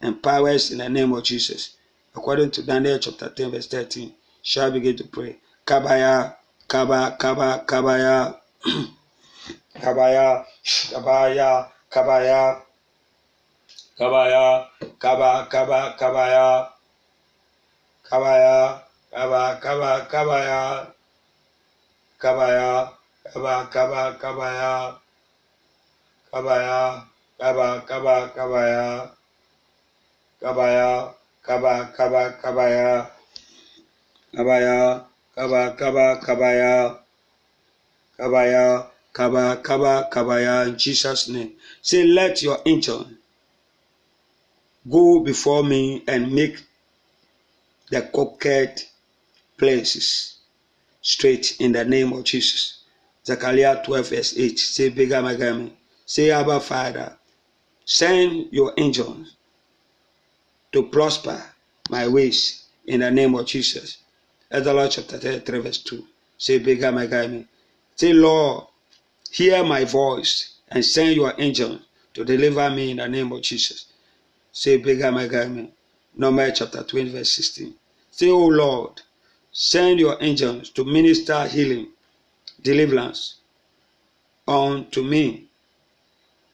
[0.00, 1.76] and powers in the name of Jesus.
[2.14, 4.12] According to Daniel chapter 10, verse 13,
[4.42, 5.38] shall begin to pray.
[5.66, 6.36] Kabaya,
[6.68, 8.36] Kaba, Kaba, Kabaya,
[9.76, 12.62] Kabaya, Kabaya, Kabaya,
[13.98, 14.66] Kabaya,
[14.98, 16.71] Kaba, Kaba, Kabaya,
[18.08, 20.86] Kabaya, Kaba, Kaba, Kabaya,
[22.20, 22.90] Kabaya,
[23.32, 24.94] Kaba, Kaba, Kabaya,
[26.32, 27.04] Kabaya,
[27.38, 29.10] Kaba, Kaba, Kabaya,
[30.42, 33.06] Kabaya, Kaba, Kaba, Kabaya,
[34.34, 36.98] Kabaya, Kaba, Kaba, Kabaya,
[38.18, 41.52] Kabaya, Kaba, Kaba, Kabaya, in Jesus' name.
[41.80, 43.06] Say, let your angel
[44.88, 46.58] go before me and make
[47.92, 48.82] the crooked
[49.58, 50.38] places
[51.02, 52.78] straight in the name of Jesus.
[53.26, 54.58] Zechariah 12, verse 8.
[54.58, 55.70] Say, Bigger Magami.
[56.06, 57.18] Say, Abba Father,
[57.84, 59.36] send your angels
[60.72, 61.44] to prosper
[61.90, 63.98] my ways in the name of Jesus.
[64.50, 66.02] Ezra chapter 33, verse 2.
[66.38, 67.46] Say, Bigger Magami.
[67.94, 68.68] Say, Lord,
[69.30, 71.82] hear my voice and send your angels
[72.14, 73.84] to deliver me in the name of Jesus.
[74.50, 75.70] Say, Bigger Magami.
[76.16, 77.74] Numbers chapter 20, verse 16.
[78.12, 79.00] Say, O Lord,
[79.52, 81.88] send your angels to minister healing,
[82.62, 83.36] deliverance
[84.46, 85.46] unto me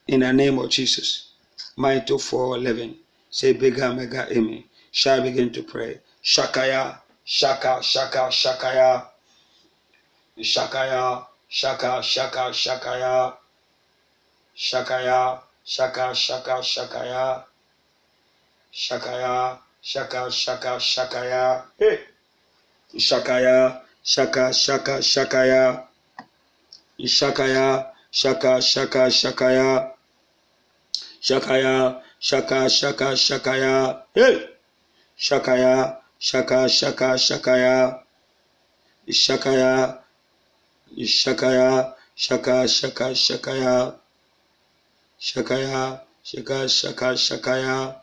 [0.07, 1.31] in the name of Jesus.
[1.77, 2.97] Micah 4 11.
[3.31, 4.65] Say, Bigger Mega Amen.
[4.93, 5.99] Shall begin to pray.
[6.25, 9.07] Shakaya, Shaka, Shaka, Shakaya.
[10.39, 13.35] Shakaya, Shaka, Shaka, Shakaya.
[14.57, 17.45] Shakaya, Shaka, Shaka, Shakaya.
[18.73, 22.01] Shakaya, シャカシャカシャカヤ、へ
[22.99, 25.89] シャカヤ、シャカシャカシャカヤ、
[26.99, 29.95] シャカヤ、シャカシャカシャカヤ、
[31.21, 34.59] シャカヤ、シャカシャカシャカヤ、へ
[35.17, 38.03] シャカヤ、シャカシャカシャカヤ、
[39.09, 40.03] シャカヤ、
[40.97, 43.95] シャカヤ、シャカシャカシャカヤ、
[45.21, 48.03] シャカヤ、シャカシャカシャカヤ、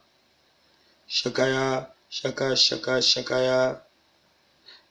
[1.10, 3.80] Shakaya, Shaka, Shaka, Shakaya.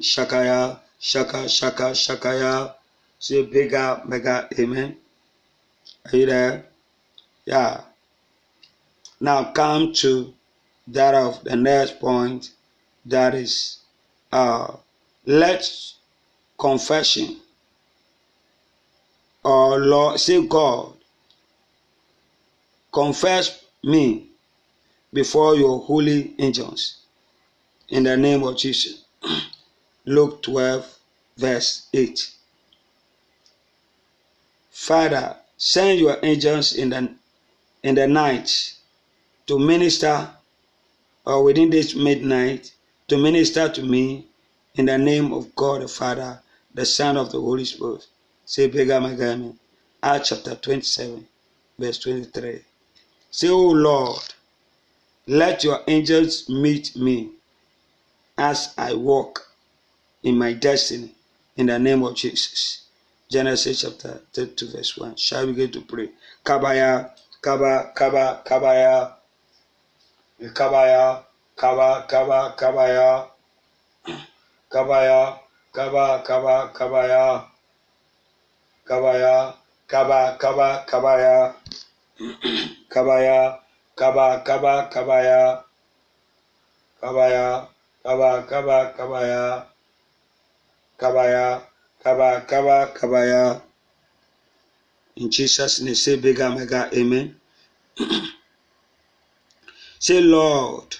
[0.00, 2.74] Shakaya, Shaka, Shaka, Shakaya.
[3.18, 4.96] Say bigger, mega, amen.
[6.12, 6.66] Are you there?
[7.46, 7.82] Yeah.
[9.20, 10.34] Now come to
[10.88, 12.50] that of the next point.
[13.06, 13.78] That is,
[14.32, 14.76] uh,
[15.26, 15.70] let
[16.58, 17.36] confession
[19.44, 20.94] or Lord, say God,
[22.92, 24.28] confess me
[25.14, 26.96] before your holy angels
[27.88, 29.04] in the name of Jesus.
[30.04, 30.98] Luke 12,
[31.38, 32.30] verse 8.
[34.70, 37.10] Father, send your angels in the
[37.82, 38.74] in the night
[39.46, 40.28] to minister
[41.24, 42.72] or within this midnight
[43.08, 44.26] to minister to me
[44.74, 46.40] in the name of God the Father,
[46.74, 48.06] the Son of the Holy Spirit.
[48.44, 49.54] Say Bega Magami.
[50.02, 51.26] Acts chapter 27,
[51.78, 52.60] verse 23.
[53.30, 54.20] Say, O Lord,
[55.26, 57.30] let your angels meet me
[58.36, 59.48] as I walk
[60.22, 61.14] in my destiny
[61.56, 62.82] in the name of Jesus.
[63.30, 65.16] Genesis chapter 32, verse 1.
[65.16, 66.10] Shall we begin to pray?
[66.44, 67.10] Kabaya,
[67.40, 69.12] Kaba, Kaba, Kabaya,
[70.52, 71.22] Kabaya,
[71.56, 73.26] Kaba, Kaba, Kabaya,
[74.70, 75.38] Kabaya,
[75.72, 77.44] Kaba, Kaba, Kabaya,
[78.86, 79.54] Kabaya,
[79.88, 81.54] Kaba, Kaba, Kabaya,
[82.90, 83.58] Kabaya,
[83.96, 85.62] Kaba, Kaba, Kabaya,
[87.00, 87.68] Kabaya,
[88.02, 89.66] Kaba, Kaba, Kabaya,
[90.98, 91.62] Kabaya,
[92.02, 93.62] Kaba, Kaba, Kabaya.
[95.16, 97.36] In Jesus' name, say bigger, mega, amen.
[100.00, 100.96] say, Lord,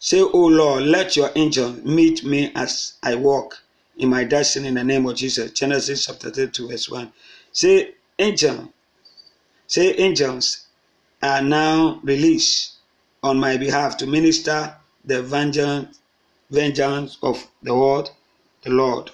[0.00, 3.62] say, Oh Lord, let your angel meet me as I walk
[3.96, 5.52] in my destiny in the name of Jesus.
[5.52, 7.12] Genesis chapter 32, verse 1.
[7.52, 8.72] Say, angel,
[9.68, 10.66] say, angels,
[11.22, 12.72] are now released
[13.22, 16.00] on my behalf to minister the vengeance,
[16.50, 18.10] vengeance of the word,
[18.62, 19.10] the Lord,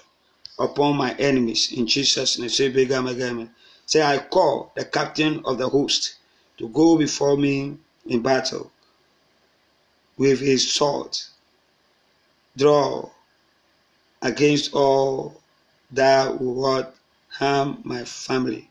[0.59, 1.71] upon my enemies.
[1.73, 3.49] In Jesus' name.
[3.85, 6.15] Say, I call the captain of the host
[6.57, 8.71] to go before me in battle
[10.17, 11.17] with his sword.
[12.57, 13.09] Draw
[14.21, 15.41] against all
[15.91, 16.87] that would
[17.29, 18.69] harm my family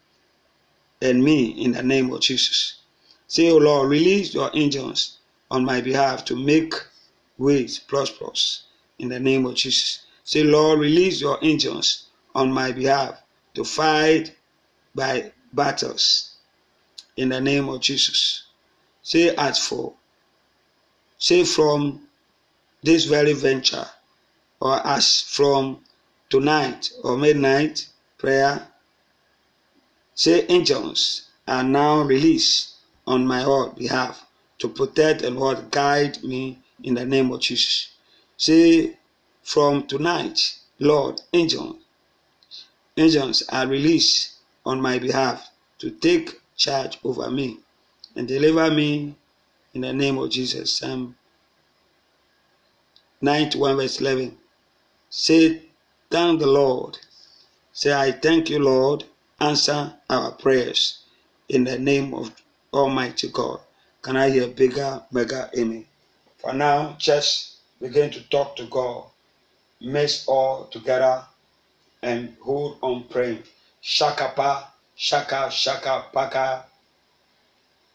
[1.01, 2.79] and me in the name of Jesus.
[3.37, 5.19] Say, O oh Lord, release your angels
[5.51, 6.73] on my behalf to make
[7.37, 8.63] ways prosperous
[8.99, 10.07] in the name of Jesus.
[10.25, 13.21] Say, Lord, release your angels on my behalf
[13.53, 14.35] to fight
[14.95, 16.37] by battles
[17.19, 18.45] in the name of Jesus.
[19.03, 19.93] Say, as for,
[21.19, 22.09] say from
[22.83, 23.85] this very venture,
[24.61, 25.85] or as from
[26.31, 28.67] tonight or midnight prayer,
[30.15, 32.76] say angels are now released
[33.07, 34.27] on my own behalf
[34.59, 37.89] to protect and Lord guide me in the name of Jesus.
[38.37, 38.97] Say
[39.43, 41.77] from tonight, Lord, angels,
[42.97, 44.33] angels are released
[44.65, 47.59] on my behalf to take charge over me
[48.15, 49.15] and deliver me
[49.75, 50.73] in the name of Jesus.
[50.73, 51.17] Psalm
[53.21, 54.37] 91 verse 11.
[55.11, 55.63] Say,
[56.11, 56.99] thank the Lord.
[57.73, 59.05] Say, I thank you, Lord.
[59.39, 60.99] Answer our prayers
[61.49, 62.35] in the name of
[62.73, 63.61] Almighty God.
[64.03, 65.85] Can I hear bigger, mega amen?
[66.39, 69.05] For now, just begin to talk to God.
[69.81, 71.25] Mix all together
[72.03, 73.43] and hold on praying.
[73.83, 74.65] Shakapa,
[74.97, 76.65] shaka, shaka, paka.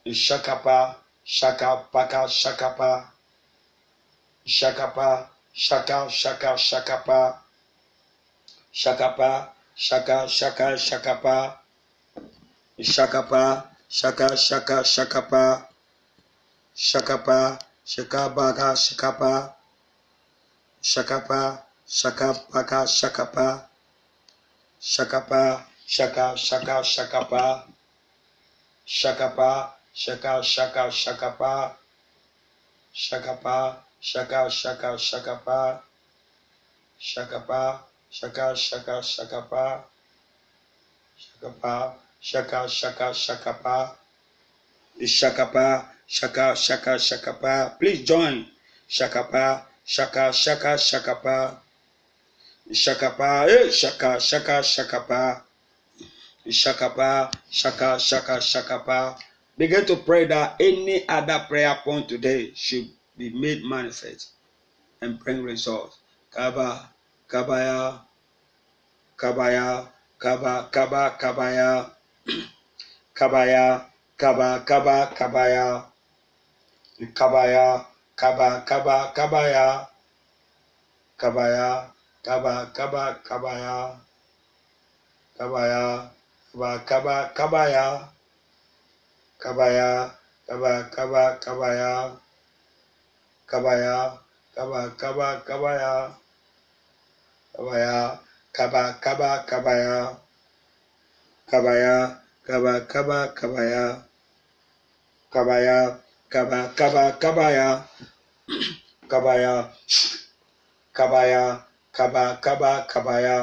[0.08, 3.06] Shakapa, shaka, paka, shakapa.
[4.46, 7.38] Shakapa, shaka, shaka, shakapa.
[8.74, 11.54] Shakapa, shaka, shaka, shakapa.
[12.80, 15.68] Shakapa, shaka, shaka, shakapa.
[16.74, 19.54] Shakapa, shakabaga, shakapa.
[20.82, 23.68] Shakapa, shakapaka, shakapa.
[24.82, 27.64] Shakapa, shaka, shaka, shakapa.
[28.88, 31.76] Shakapa, shaka, shaka, shakapa.
[32.96, 35.82] Shakapa, shaka, shaka, shakapa.
[36.98, 37.80] Shakapa,
[38.10, 39.84] shaka shaka, shaka, shakapa.
[41.20, 43.96] Shakapa, shaka, shaka, shakapa.
[45.02, 47.80] Shakapa, shaka, shaka, shaka, shakapa.
[47.80, 48.46] Please join.
[48.90, 51.58] Shakapa, shaka, shaka, shakapa.
[52.72, 55.42] Shakapa, eh, shaka, shaka, shakapa.
[56.48, 59.18] Shakapa, shaka, shaka, shakapa.
[59.58, 64.30] Begin to pray that any other prayer point today should be made manifest
[65.02, 65.98] and bring results.
[66.32, 66.90] Kaba,
[67.28, 68.00] kabaya,
[69.18, 71.90] kabaya, kaba, kaba, kabaya,
[73.18, 73.66] kabaya,
[74.18, 75.68] kaba, kaba, kabaya,
[77.18, 79.88] kabaya, kaba, kaba, kabaya,
[81.18, 81.68] kabaya,
[82.26, 83.76] kaba, kaba, kabaya,
[85.38, 86.10] kabaya,
[86.54, 87.86] kaba, kaba, kabaya,
[89.42, 89.90] kabaya,
[90.48, 91.94] kaba, kaba, kabaya,
[93.50, 93.98] kabaya,
[94.56, 95.94] kaba, kaba, kabaya,
[97.54, 97.96] kabaya,
[98.54, 100.18] kaba, kaba, kabaya,
[101.50, 104.02] kabaya, kaba, kaba, kabaya,
[105.34, 105.98] kabaya,
[106.30, 107.68] kaba, kaba, kabaya,
[109.10, 109.54] kabaya,
[110.94, 111.44] kabaya,
[111.92, 113.38] kaba, kaba, kabaya,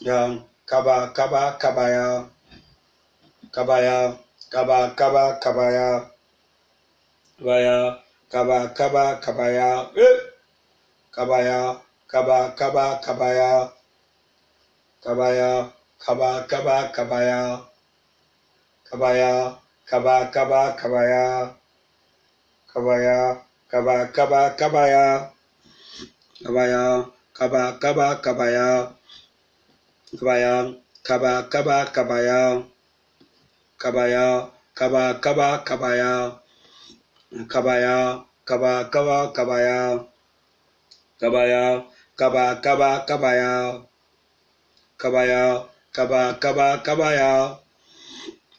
[0.00, 2.28] yang, kaba, kaba, kabaya,
[3.52, 4.18] kabaya,
[4.50, 5.88] kaba, kaba, kabaya,
[7.38, 7.78] kabaya,
[8.30, 10.18] kaba, kaba, kabaya, eh,
[11.14, 13.70] kabaya, kaba, kaba, kabaya,
[15.04, 17.60] kabaya, kaba, kaba, kabaya,
[18.84, 21.54] kabaya, kaba, kaba, kabaya,
[22.68, 23.18] kabaya,
[23.70, 25.30] kaba, kaba, kabaya,
[26.42, 28.68] kabaya, kaba, kaba, kabaya,
[30.18, 30.54] kabaya,
[31.02, 32.40] kaba, kaba, kabaya,
[33.78, 36.12] kabaya, kaba, kaba, kabaya,
[37.48, 37.96] kabaya,
[38.44, 40.04] kaba, kaba, kabaya,
[41.20, 41.64] kabaya,
[42.16, 43.52] kaba, kaba, kabaya,
[44.98, 47.56] kabaya, 까바 까바 까바야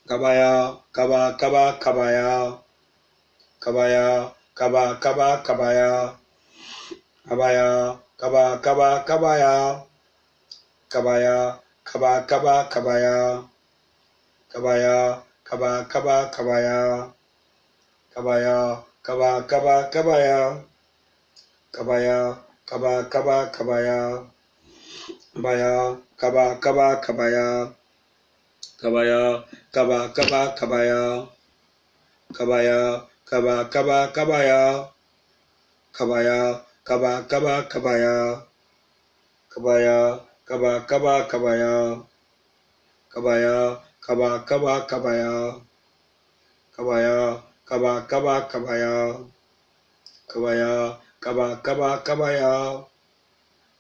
[0.08, 2.62] 까바야 까바 까바 까바야
[3.60, 6.18] 까바야 까바 까바 까바야
[7.28, 9.86] 까바야 까바 까바 까바야
[10.88, 13.50] 까바야 까바 까바 까바야
[14.48, 17.12] 까바야 까바 까바 까바야
[18.14, 20.64] 까바야 까바 까바 까바야
[21.74, 24.36] 까바야 까바 까바 까바야
[25.42, 27.70] 巴呀，嘎巴嘎巴嘎巴呀，
[28.78, 31.28] 嘎巴呀，嘎巴嘎巴嘎巴呀，
[32.34, 34.90] 嘎巴呀，嘎巴嘎巴嘎巴呀，
[35.92, 38.46] 嘎巴呀，嘎巴嘎巴嘎巴呀，
[39.50, 42.06] 嘎巴呀，嘎巴嘎巴嘎巴呀，
[43.10, 45.60] 嘎巴呀，嘎巴嘎巴嘎巴呀，
[46.72, 49.20] 嘎巴呀，嘎巴嘎巴嘎巴呀，
[50.28, 52.86] 嘎巴呀，嘎巴嘎巴嘎巴呀，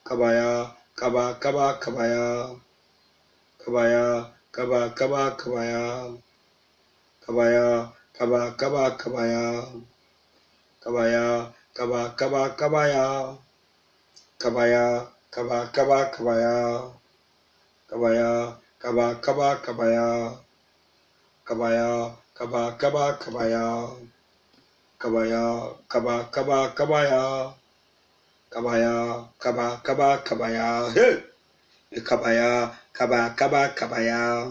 [0.03, 0.75] 嘎巴呀。
[0.95, 2.55] 까바 까바 까바야
[3.59, 6.15] 까바야 까바 까바 까바야
[7.19, 9.73] 까바야 까바 까바 까바야
[10.79, 13.37] 까바야 까바 까바 까바야
[14.39, 16.97] 까바야 까바 까바 까바야
[17.89, 20.39] 까바야 까바 까바 까바야
[21.43, 23.97] 까바야 까바 까바 까바야
[24.97, 27.64] 까바야 까바 까바 까바야
[28.55, 31.19] Kabaya, Kaba, Kaba, Kabaya, hey!
[31.99, 34.47] Kabaya, Kaba, Kaba, Kabaya,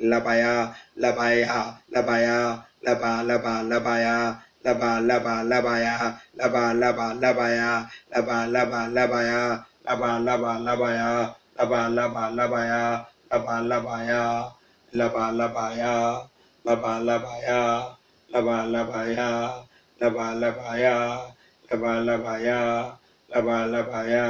[0.00, 9.64] Labaya, Labaya, Labaya, Laba, Laba, Labaya, Laba, Laba, Labaya, Laba, Laba, Labaya, Laba, Laba, Labaya,
[9.86, 14.32] Laba, Laba, Labaya, Laba, Laba, Labaya, Laba, Labaya,
[14.94, 15.94] Laba, Labaya,
[16.66, 17.62] Laba, Labaya,
[18.34, 19.30] Laba, Labaya,
[20.00, 21.33] Laba, Labaya,
[21.70, 22.60] लबालबाया
[23.30, 24.26] लबालबाया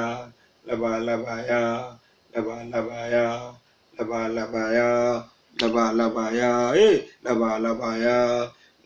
[0.65, 1.61] लबालबाया
[2.33, 3.25] लबालबाया
[3.95, 4.89] लबालबाया
[5.57, 6.89] लबालबाया ए
[7.27, 8.17] लबालबाया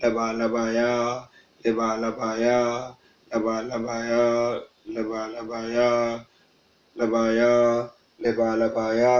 [0.00, 0.90] लबालबाया
[1.64, 2.58] लबालबाया
[3.30, 4.20] लबालबाया
[4.88, 5.90] लबालबाया
[6.96, 7.50] लबाया
[8.20, 9.14] लबालबाया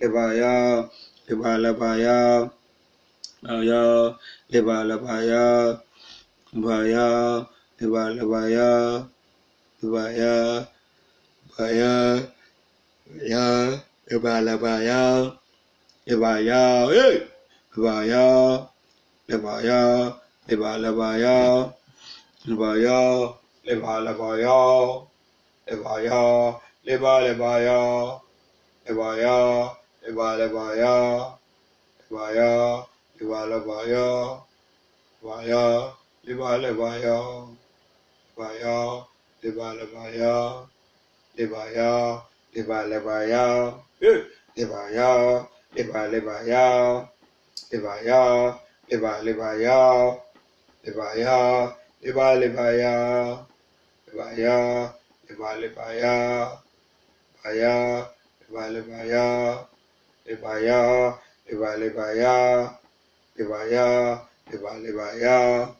[0.00, 0.52] लबाया
[1.28, 2.18] लबालबाया
[3.52, 3.82] आया
[4.54, 5.44] लबालबाया
[6.52, 7.06] भाया
[7.82, 8.70] Ibala Baya
[9.82, 10.66] Ibaya
[11.58, 12.22] Baya
[13.32, 13.46] Ya
[14.14, 15.32] Ibala Baya
[16.06, 16.62] Ibaya
[16.94, 17.16] Hey
[17.76, 18.26] Ibaya
[19.28, 19.82] Ibaya
[20.48, 21.38] Ibala Baya
[22.46, 23.00] Ibaya
[23.66, 24.58] Ibala Baya
[25.66, 26.22] Ibaya
[26.86, 27.80] Ibala Baya
[28.86, 29.38] Ibaya
[30.06, 30.94] Ibala Baya
[32.06, 32.52] Ibaya
[33.20, 34.06] Ibala Baya
[35.22, 35.64] Ibaya
[36.26, 37.18] Ibala Baya
[38.42, 39.06] Devaya,
[39.42, 40.66] Devalavaya,
[41.38, 42.22] Devaya,
[42.52, 43.74] Devalavaya,
[44.56, 47.08] Devaya, Devalavaya,
[47.70, 48.58] Devaya,
[48.90, 50.18] Devalavaya,
[50.82, 51.72] Devaya,
[52.02, 53.46] Devalavaya,
[54.10, 54.92] Devaya,
[55.28, 56.58] Devalavaya,
[57.44, 58.06] Vaya,
[58.50, 59.66] Devalavaya,
[60.26, 61.14] Devaya,
[61.46, 62.78] Devalavaya,
[63.38, 64.20] Devaya,
[64.50, 65.74] Devalavaya,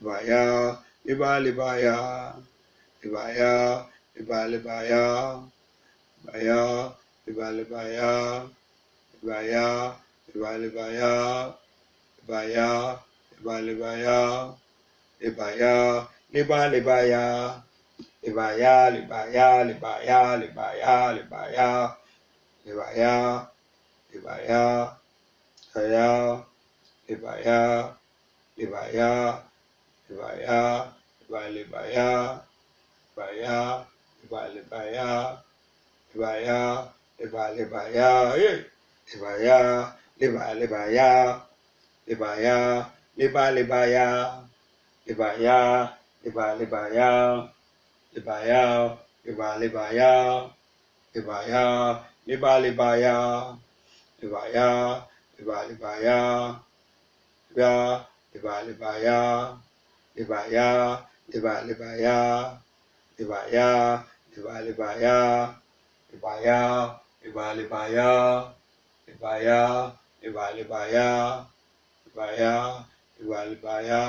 [0.00, 2.34] Devaya, Ibaya, Ibaya,
[3.04, 3.86] Saya,
[4.18, 5.06] Ibaya, Ibaya,
[6.26, 6.62] Ibaya,
[7.26, 8.10] Ibalibaya,
[9.22, 9.94] Ibaya,
[10.34, 11.14] Ibalibaya,
[12.26, 12.98] Ibaya,
[13.38, 14.18] Ibalibaya,
[15.20, 15.20] eh.
[15.20, 17.62] libaya liba libaya
[18.22, 19.26] libaya liba
[20.36, 21.96] libaya
[22.66, 23.46] libaya
[27.08, 27.32] liba
[28.56, 29.46] libaya
[30.08, 30.86] Vaya,
[31.28, 32.38] Valibaya,
[33.16, 33.82] Vaya,
[34.30, 35.34] Valibaya,
[36.14, 36.86] Vaya,
[37.18, 38.30] Valibaya,
[39.18, 41.42] Vaya, Libalibaya,
[42.06, 42.86] Libaya,
[43.18, 44.38] Libalibaya,
[45.06, 47.58] Libaya, Libalibaya,
[48.14, 50.50] Libaya, Libalibaya,
[51.14, 53.58] Libaya, Libalibaya,
[54.22, 55.02] Libaya,
[55.36, 56.60] Libalibaya,
[57.50, 59.20] Libaya, Libalibaya,
[60.16, 60.98] libaya
[61.32, 62.18] liba libaya
[63.18, 64.02] libaya
[64.34, 65.18] liba libaya
[66.12, 66.60] libaya
[67.22, 68.56] liba libaya
[69.06, 69.92] libaya,
[70.22, 71.46] liba libaya,
[72.04, 72.54] libaya,
[73.18, 74.02] liba libaya,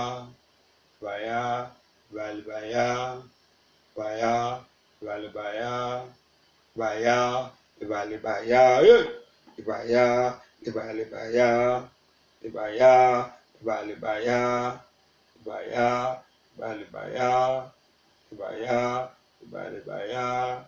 [0.99, 1.70] libaya,
[2.10, 2.86] liba libaya,
[3.88, 4.36] libaya,
[4.99, 5.74] liba libaya,
[6.76, 7.18] libaya,
[7.80, 8.64] liba libaya,
[9.55, 10.05] libaya,
[10.66, 11.49] liba libaya,
[12.41, 12.93] libaya,
[13.62, 14.41] liba libaya,
[15.47, 16.19] Baya,
[16.59, 17.63] Bali Baya,
[18.33, 19.07] Ibaya,
[19.39, 20.59] Ibali Baya,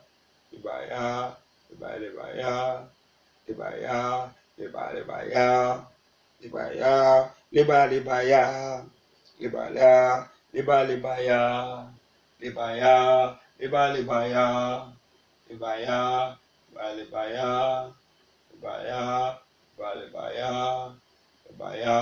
[0.56, 1.36] Ibaya,
[1.68, 2.88] Ibali Baya,
[3.44, 5.48] Ibaya, Ibali Baya,
[6.40, 6.96] Ibaya,
[7.52, 8.44] Libali Baya,
[9.42, 11.42] Libala, Libali Baya,
[12.40, 14.48] Libaya, Libali Baya,
[15.52, 16.38] Libaya,
[16.72, 17.92] Bali Baya,
[18.56, 19.36] Libaya,
[19.76, 20.54] Bali Baya,
[21.50, 21.98] Libaya,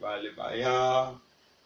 [0.00, 0.76] Bali Baya,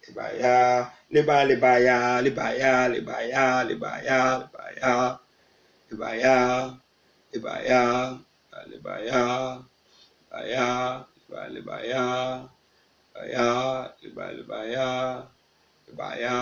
[0.08, 5.18] libaya, liba libaya, libaya, libaya, libaya, libaya,
[5.90, 6.34] libaya,
[7.32, 7.82] libaya,
[8.70, 9.64] libaya,
[10.34, 12.04] baya, libaya,
[13.14, 13.46] libaya,
[14.02, 15.22] liba, libaya,
[15.86, 16.36] libaya,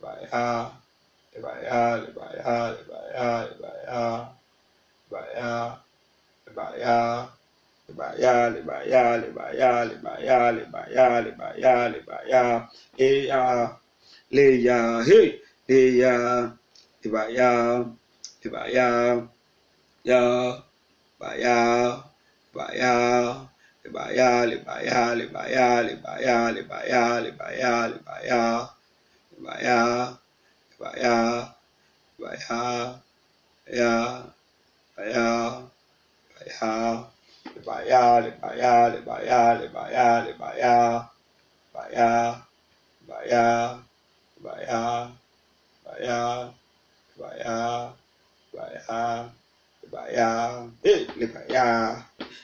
[0.00, 0.72] Vaya,
[1.42, 1.80] vaya,
[2.16, 4.28] vaya, vaya, vaya,
[5.10, 5.78] vaya,
[6.56, 7.28] vaya.
[7.90, 12.42] Libaya, libaya, libaya, libaya, libaya, libaya, libaya,
[12.96, 13.42] eya,
[14.30, 16.54] leya, hey, leya,
[17.02, 17.82] libaya,
[18.46, 18.88] libaya,
[20.06, 20.22] ya,
[21.18, 21.58] baya,
[22.54, 22.94] baya,
[23.82, 28.70] libaya, libaya, libaya, libaya, libaya, libaya, libaya
[29.40, 30.12] libaya,
[30.76, 31.48] libaya,
[32.20, 32.60] libaya,
[33.72, 33.96] ya,
[35.00, 35.64] libaya,
[37.56, 40.76] libaya, libaya, libaya, libaya, libaya,
[41.72, 42.04] libaya,
[43.00, 43.44] libaya,
[44.36, 45.08] libaya,
[45.80, 46.20] libaya,
[47.16, 47.48] libaya,
[48.52, 49.00] libaya, libaya,
[49.80, 50.28] libaya,
[50.84, 51.96] eh, libaya,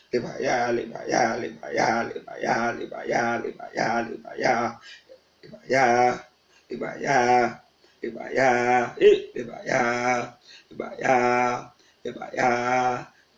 [0.08, 4.80] libaya, libaya, libaya, libaya, libaya, libaya, libaya,
[5.44, 6.26] libaya,
[6.70, 7.54] libaya,
[8.02, 10.34] eh, libaya,
[10.70, 11.06] libaya, libaya,
[12.04, 12.50] libaya,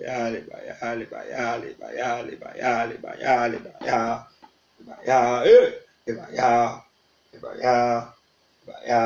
[0.00, 4.00] ya, libaya, libaya, libaya, libaya, libaya, libaya,
[4.80, 5.68] libaya, eh,
[6.08, 6.50] libaya,
[7.36, 7.76] libaya,
[8.64, 9.02] libaya,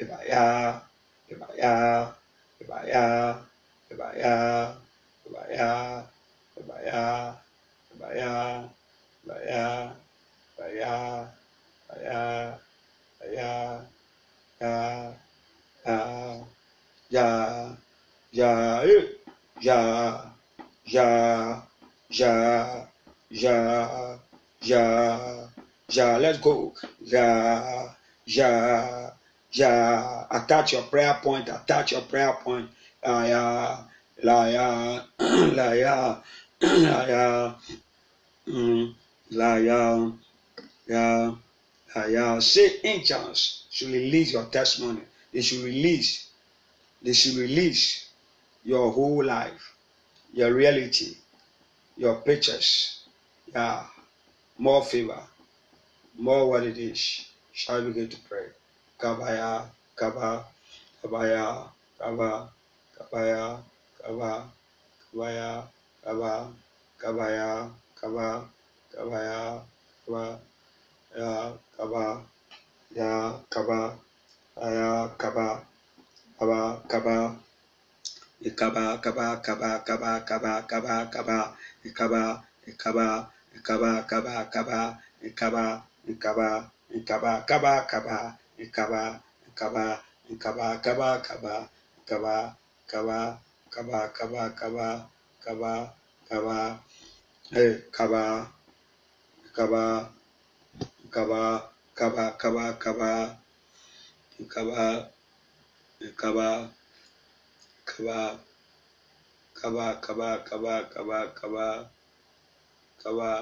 [0.00, 0.44] libaya,
[1.28, 1.74] libaya,
[2.58, 3.04] libaya,
[3.94, 4.74] libaya,
[5.24, 6.02] libaya,
[6.58, 7.34] libaya,
[7.94, 8.34] libaya,
[9.24, 9.94] libaya,
[10.58, 11.24] Baya,
[11.88, 12.54] baya,
[13.20, 13.52] baya,
[14.70, 15.14] ya,
[17.10, 17.70] ya, ya,
[18.32, 18.50] ya,
[19.62, 20.32] ya,
[20.90, 21.06] ya,
[22.50, 22.86] ya,
[23.30, 24.18] ya,
[24.60, 25.48] ya,
[25.88, 26.18] ya.
[26.18, 26.74] Let's go.
[27.00, 27.94] Ya,
[28.26, 28.50] ya,
[29.52, 30.26] ya.
[30.30, 31.48] Attach your prayer point.
[31.48, 32.68] Attach your prayer point.
[33.04, 33.84] La ya,
[34.22, 36.22] la ya, la ya,
[36.60, 37.54] la ya,
[39.30, 40.12] la ya.
[40.86, 41.34] Yeah,
[41.94, 42.40] uh.
[42.40, 45.00] Say angels should release your testimony.
[45.32, 46.28] They should release.
[47.02, 48.08] They should release
[48.64, 49.74] your whole life,
[50.32, 51.16] your reality,
[51.96, 53.04] your pictures.
[53.54, 53.84] Yeah,
[54.58, 55.20] more favor,
[56.18, 57.26] more what it is.
[57.52, 58.46] Shall we begin to pray?
[58.98, 60.44] Kabaya, kaba,
[61.02, 62.50] kabaya, kaba,
[62.96, 63.58] kabaya,
[64.00, 64.32] kaba,
[65.12, 65.50] kabaya,
[66.04, 66.32] kaba,
[67.00, 67.50] kabaya,
[67.98, 68.28] kaba,
[68.92, 69.62] kabaya,
[70.06, 70.38] kaba
[71.14, 72.20] ya kaba
[72.94, 73.80] ya kaba
[74.58, 75.48] ya kaba
[76.38, 77.16] kaba kaba
[78.42, 81.38] ikaba kaba kaba kaba kaba kaba kaba
[81.86, 82.22] ikaba
[82.66, 83.08] ikaba
[83.56, 84.78] ikaba kaba kaba
[85.22, 85.64] ikaba
[86.10, 86.48] ikaba
[86.98, 88.18] ikaba kaba kaba
[88.58, 89.02] ikaba
[89.48, 89.86] ikaba
[90.32, 91.54] ikaba kaba kaba
[92.02, 92.36] ikaba
[92.90, 93.18] kaba
[93.74, 94.90] kaba kaba
[95.44, 95.72] kaba
[96.28, 96.58] kaba
[97.62, 98.24] eh kaba
[99.56, 99.84] kaba
[101.14, 101.44] kaba
[101.98, 103.12] kaba kaba kaba
[104.52, 104.84] kaba
[106.18, 106.48] kaba
[107.88, 108.18] kaba
[109.56, 111.68] kaba kaba kaba kaba kaba
[113.02, 113.32] kaba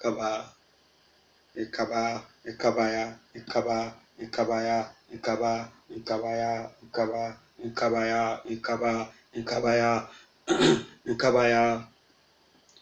[0.00, 0.30] kaba
[1.54, 2.02] ikaba
[2.48, 3.04] ikabaya
[3.36, 3.78] ikaba
[4.24, 4.78] ikabaya
[5.12, 5.52] ikaba
[5.92, 6.52] ikabaya
[6.84, 7.22] ikaba
[7.66, 8.92] ikabaya ikaba
[9.32, 9.90] ikabaya
[11.06, 11.64] ikabaya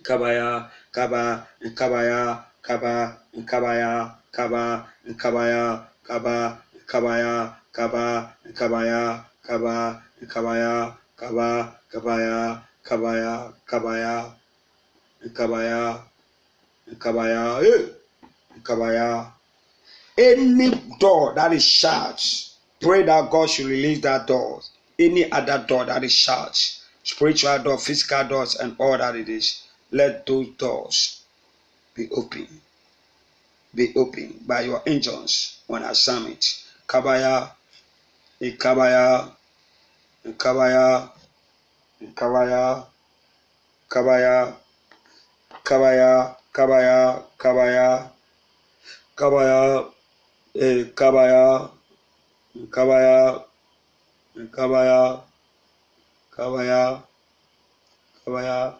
[0.00, 0.50] ikabaya
[0.92, 1.24] kaba
[1.60, 2.20] ikabaya
[2.66, 2.94] kaba
[3.36, 3.92] nkabaya
[4.32, 4.64] kaba
[5.08, 5.62] nkabaya
[6.06, 6.36] kaba
[6.82, 7.34] nkabaya
[7.72, 8.06] kaba
[8.48, 9.02] nkabaya
[9.46, 9.76] kaba
[10.22, 10.72] nkabaya
[11.16, 11.48] kaba
[11.90, 13.32] kabaya kabaya
[13.66, 14.14] kabaya
[15.24, 15.82] nkabaya
[16.90, 17.82] nkabaya eh
[18.58, 19.08] nkabaya.
[20.18, 20.68] Any
[20.98, 22.49] door that is shut
[22.80, 24.62] pray that God should release that door
[24.98, 26.56] any other door that is shut
[27.02, 29.62] spiritual door physical doors and all that it is
[29.92, 31.20] let those doors
[31.94, 32.48] be open.
[33.74, 36.64] Be open by your angels on assignment.
[36.86, 37.50] Kabaya,
[38.40, 39.30] Ikabaya,
[40.26, 41.10] Ikabaya,
[42.00, 42.84] kabaya,
[43.90, 44.54] kabaya,
[45.64, 48.10] kabaya, kabaya, kabaya,
[49.16, 49.92] kabaya,
[50.54, 50.84] eh,
[52.70, 53.38] kabaya,
[54.50, 55.22] kabaya,
[56.34, 56.82] kabaya,
[58.24, 58.74] kabaya,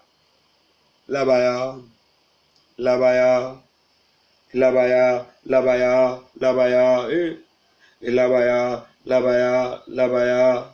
[1.09, 1.57] labaya,
[2.79, 3.31] labaya,
[4.55, 5.95] labaya, labaya,
[6.41, 7.39] labaya, eh,
[8.03, 10.71] labaya, labaya, labaya.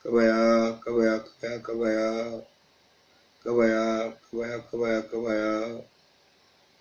[0.00, 2.08] Kabaya, Kabaya, Kabaya, Kabaya.
[3.44, 5.52] Kabaya, Kabaya, Kabaya, Kabaya.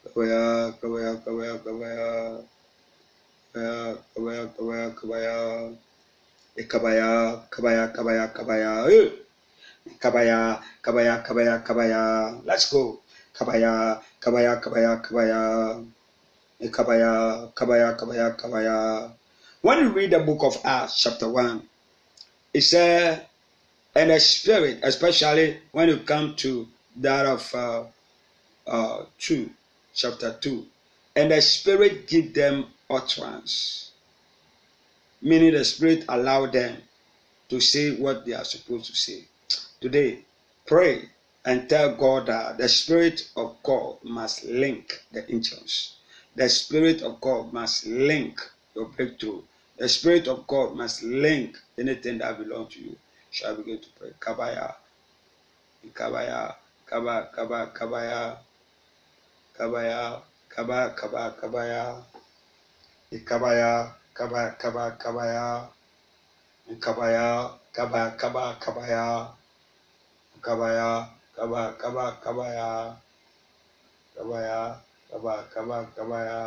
[0.07, 2.07] Kabaya, Kabaya, Kabaya, Kabaya.
[3.43, 3.91] Kabaya,
[4.23, 5.35] Kabaya, Kabaya, Kabaya.
[6.71, 8.71] Kabaya, Kabaya, Kabaya, Kabaya.
[9.99, 12.03] Kabaya, Kabaya, Kabaya, Kabaya.
[12.45, 13.01] Let's go.
[13.35, 15.83] Kabaya, Kabaya, Kabaya, Kabaya.
[16.71, 19.11] Kabaya, Kabaya, Kabaya, Kabaya.
[19.61, 21.68] When you read the book of Acts, chapter 1,
[22.53, 23.21] it says,
[23.95, 27.83] and the spirit, especially when you come to that of uh,
[28.67, 29.49] uh, 2,
[29.93, 30.65] chapter 2,
[31.15, 33.91] and the spirit give them utterance,
[35.21, 36.81] meaning the spirit allow them
[37.49, 39.25] to say what they are supposed to say.
[39.81, 40.19] Today,
[40.65, 41.09] pray
[41.45, 45.95] and tell God that the Spirit of God must link the angels.
[46.35, 48.39] The Spirit of God must link
[48.75, 49.41] your breakthrough.
[49.79, 52.97] The Spirit of God must link anything that belongs to you.
[53.31, 54.11] Shall we begin to pray?
[54.19, 54.75] Kabaya.
[55.93, 56.55] Kabaya.
[56.87, 58.37] Kaba, kaba, kabaya.
[59.57, 60.21] Kabaya.
[60.49, 62.03] Kaba, kaba, kabaya.
[63.13, 63.93] Kabaya.
[64.13, 65.67] Kaba, kaba, kabaya.
[66.81, 67.51] Kabaya.
[67.73, 69.29] Kaba, kaba, kabaya
[70.41, 72.95] kabaya kaba kaba kabaya
[74.15, 74.77] kabaya
[75.11, 76.39] kaba kaba kabaya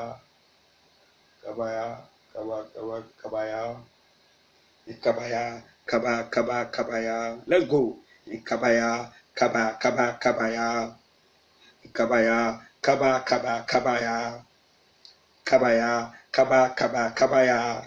[1.45, 1.87] kabaya
[2.35, 3.76] kaba kaba kabaya.
[5.03, 7.39] Kabaya kaba kaba kabaya.
[7.47, 7.97] Let's go.
[8.45, 10.95] Kabaya kaba kaba kabaya.
[11.93, 14.43] Kabaya kaba kaba kabaya.
[15.45, 17.85] Kabaya kaba kaba kabaya.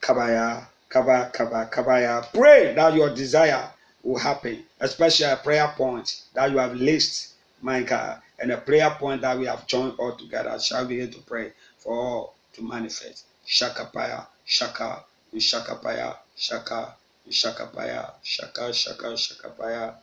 [0.00, 2.22] Kabaya kaba kaba kabaya.
[2.32, 3.70] Pray that your desire
[4.02, 8.90] will happen, especially a prayer point that you have list, my God, and a prayer
[8.98, 10.58] point that we have joined all together.
[10.60, 13.26] Shall we begin to pray for all to manifest?
[13.46, 15.04] shakapaya shaka
[15.38, 16.96] shakapaya shaka
[17.30, 19.94] shakapaya shaka shaka shakapaya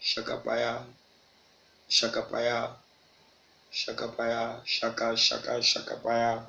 [0.00, 0.84] shakapaya
[1.88, 2.76] shakapaya
[3.72, 6.46] shakapaya shaka shaka shakapaya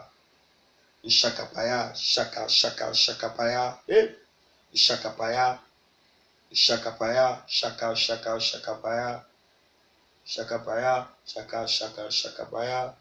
[1.06, 4.10] Ishakapaya, shaka, shaka, shakapaya, eh,
[4.76, 5.60] Ishakapaya,
[6.54, 9.22] Ishakapaya, shaka, shaka, shakapaya,
[10.28, 12.94] Shakapaya, shaka, shaka, shakapaya,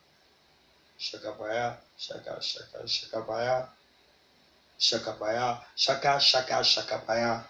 [0.99, 3.68] Shakapaya, shaka, shaka, shakapaya,
[4.81, 7.45] Shakapaya, shaka, shaka, shakapaya,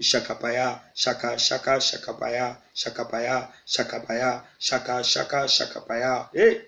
[0.00, 6.60] Shakapaya, shaka, shaka, shakapaya, Shakapaya, shakapaya, shaka, shaka, shakapaya, eh.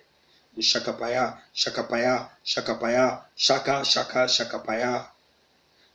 [0.59, 5.07] Shakapaya, Shakapaya, Shakapaya, Shaka, Shaka, Shakapaya,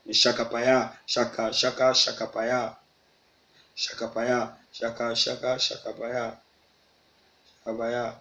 [0.07, 2.75] Shakapaya, Shaka, Shaka, Shakapaya,
[3.75, 6.35] Shakapaya, Shaka, Shaka, Shakapaya,
[7.65, 8.13] Shakapaya,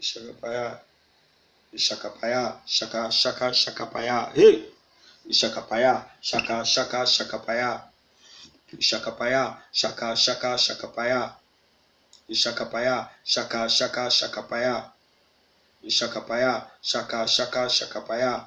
[0.00, 0.78] Shakapaya,
[1.76, 4.64] Shakapaya, Shaka, Shaka, Shakapaya, hey,
[5.28, 7.82] Shakapaya, Shaka, Shaka, Shakapaya,
[8.80, 11.32] Shakapaya, Shaka, Shaka, Shakapaya,
[12.30, 14.84] Shakapaya, Shaka, Shaka, Shakapaya,
[15.86, 18.44] Shakapaya, Shaka, Shaka, Shakapaya,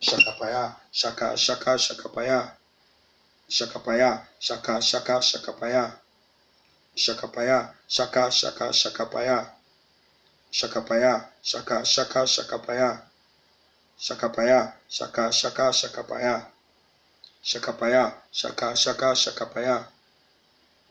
[0.00, 2.50] Shakapaya, Shaka, Shaka, Shakapaya,
[3.50, 5.92] Shakapaya, Shaka, Shaka, Shakapaya,
[6.96, 9.46] Shakapaya, Shaka, Shaka, Shakapaya,
[10.52, 13.00] Shakapaya, Shaka, Shaka, Shakapaya,
[14.00, 16.46] Shakapaya, Shaka, Shaka, Shakapaya,
[17.42, 19.84] Shakapaya, Shaka, Shaka, Shakapaya,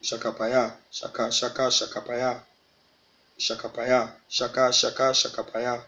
[0.02, 2.40] Shakapaya, Shaka, Shaka, Shakapaya,
[3.38, 5.80] Shakapaya, Shaka, Shaka, Shakapaya,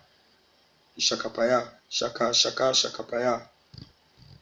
[0.99, 3.43] Shakapaya, Shaka, Shaka, Shakapaya,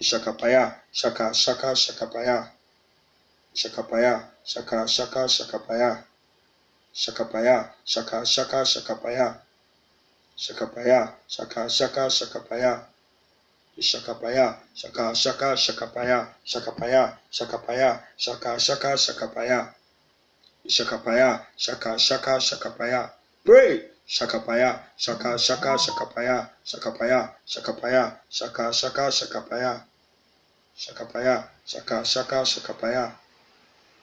[0.03, 2.49] Shakapaya, Shaka, Shaka, Shakapaya,
[3.55, 6.05] Shakapaya, Shaka, Shaka, Shakapaya,
[6.95, 9.39] Shakapaya, Shaka, Shaka, Shakapaya,
[10.37, 12.90] Shakapaya, Shaka, Shaka, Shakapaya,
[13.79, 19.69] Shakapaya, Shaka, Shaka, Shakapaya, Shakapaya, Shakapaya, Shaka, Shaka, Shakapaya,
[20.69, 23.11] Shakapaya, Shaka, Shaka, Shakapaya.
[23.45, 23.85] Pray.
[24.09, 29.83] Shakapaya, Shaka, Shaka, Shakapaya, Shakapaya, Shakapaya, Shaka, Shaka, Shakapaya.
[30.77, 33.13] Shakapaya, Shaka, Shaka, Shakapaya.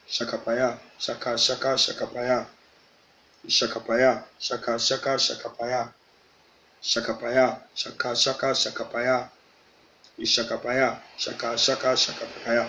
[0.10, 2.46] Shakapaya, Shaka, Shaka, Shakapaya.
[3.48, 5.92] Shakapaya, Shaka, Shaka, Shakapaya.
[6.82, 9.30] Shakapaya, Shaka, Shaka, Shakapaya.
[10.26, 12.68] Shakapaya, Shaka, Shaka, Shakapaya.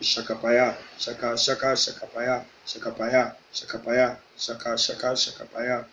[0.00, 5.84] Shakapaya, Shaka, Shaka, Shakapaya, Shakapaya, Shakapaya, Shaka, Shaka, Shakapaya,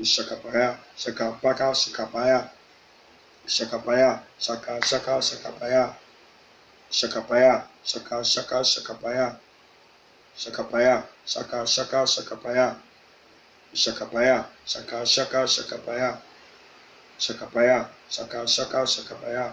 [0.00, 2.48] Shakapaya, Shakapaka, Shakapaya,
[3.46, 5.94] Shakapaya, Shaka, Shaka, Shakapaya,
[6.90, 9.36] Shakapaya, Shaka, Shaka, Shakapaya,
[10.34, 12.76] Shakapaya, Shaka, Shaka, Shakapaya,
[13.74, 16.18] Shakapaya, Shaka, Shaka, Shakapaya,
[17.18, 19.52] Shakapaya, Shaka, Shaka, Shakapaya,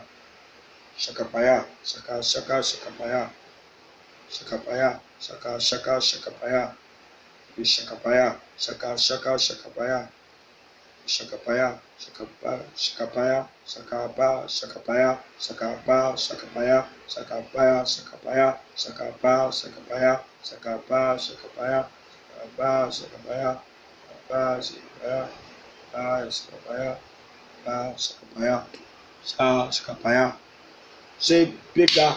[0.97, 3.29] Shakapaya, Shaka, Shaka, Shakapaya,
[4.31, 6.73] Shakapaya, Shaka, Shaka, Shakapaya,
[7.59, 10.09] Shakapaya, Shaka, Shaka, Shakapaya,
[11.05, 21.89] Shakapaya, Shakapa, Shakapaya, Shakapa, Shakapaya, Shakapa, Shakapaya, Shakapaya, Shakapaya, Shakapa, Shakapaya, Shakapa, Shakapaya,
[22.89, 23.59] Shakapa, Shakapaya,
[25.93, 26.97] Shakapa, Shakapaya,
[27.53, 28.65] Shakapaya,
[29.23, 30.46] Shakapaya, Shakapaya.
[31.19, 32.15] Say bigger,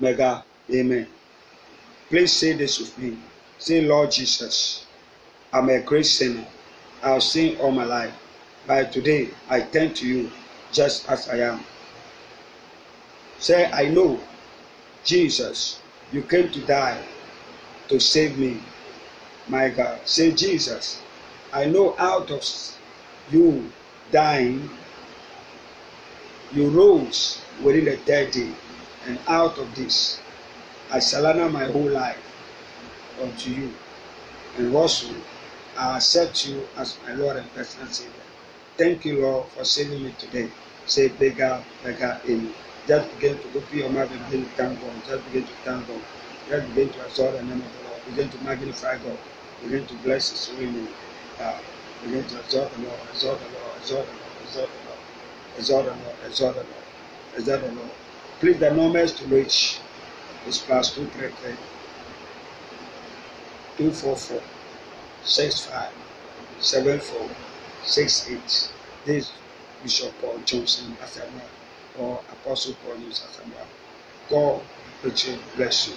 [0.00, 1.06] mega, amen.
[2.08, 3.16] Please say this with me.
[3.58, 4.84] Say, Lord Jesus,
[5.52, 6.46] I'm a great sinner.
[7.02, 8.12] I've sinned all my life.
[8.66, 10.30] By today, I turn to you
[10.72, 11.64] just as I am.
[13.38, 14.20] Say, I know,
[15.04, 15.80] Jesus,
[16.12, 17.02] you came to die
[17.88, 18.60] to save me.
[19.48, 20.00] My God.
[20.04, 21.00] Say, Jesus,
[21.52, 22.44] I know out of
[23.30, 23.70] you
[24.10, 24.70] dying,
[26.52, 28.54] you rose within the third day.
[29.04, 30.20] And out of this,
[30.90, 32.18] I surrender my whole life
[33.20, 33.74] unto you.
[34.56, 35.14] And also,
[35.76, 38.12] I accept you as my Lord and personal Savior.
[38.76, 40.50] Thank you, Lord, for saving me today.
[40.86, 42.54] Say bigger, bigger in.
[42.86, 45.04] Just begin to open your mouth and begin to thank God.
[45.04, 46.00] Just begin to thank God.
[46.48, 48.04] Just begin to exalt the name of the Lord.
[48.06, 49.18] Begin to magnify God.
[49.62, 50.88] Begin to bless His holy name.
[51.40, 51.58] Uh,
[52.02, 54.98] begin to exalt the Lord, exalt the Lord, exalt the Lord, exalt the Lord,
[55.56, 56.81] exalt the Lord, exalt the Lord,
[57.36, 57.90] exalt the Lord.
[58.40, 59.80] Please, the numbers to reach
[60.46, 61.56] is plus two three three
[63.76, 64.42] two four four
[65.22, 65.92] six five
[66.58, 67.30] seven four
[67.82, 68.72] six eight.
[69.04, 69.32] This is
[69.82, 71.48] Bishop Paul Johnson Asamoah
[71.94, 73.66] or Apostle Paul News Asamoah.
[74.28, 74.66] God
[75.02, 75.96] richly bless you.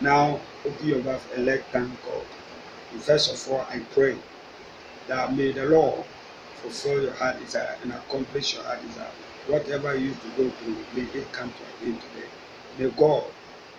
[0.00, 2.26] Now open your mouth and let thank God.
[2.92, 4.18] And first of all, I pray
[5.06, 6.06] that may the Lord
[6.54, 9.12] fulfill your heart desire and accomplish your heart desire.
[9.48, 12.30] Whatever you used to go through, may it come to an end today.
[12.76, 13.34] May God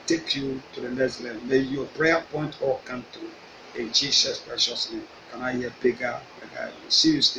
[0.08, 1.42] take you to the next level.
[1.44, 3.34] May your prayer point all come through.
[3.76, 5.08] In Jesus' precious name.
[5.30, 6.22] Can I hear bigger?
[6.90, 7.38] See you, stay.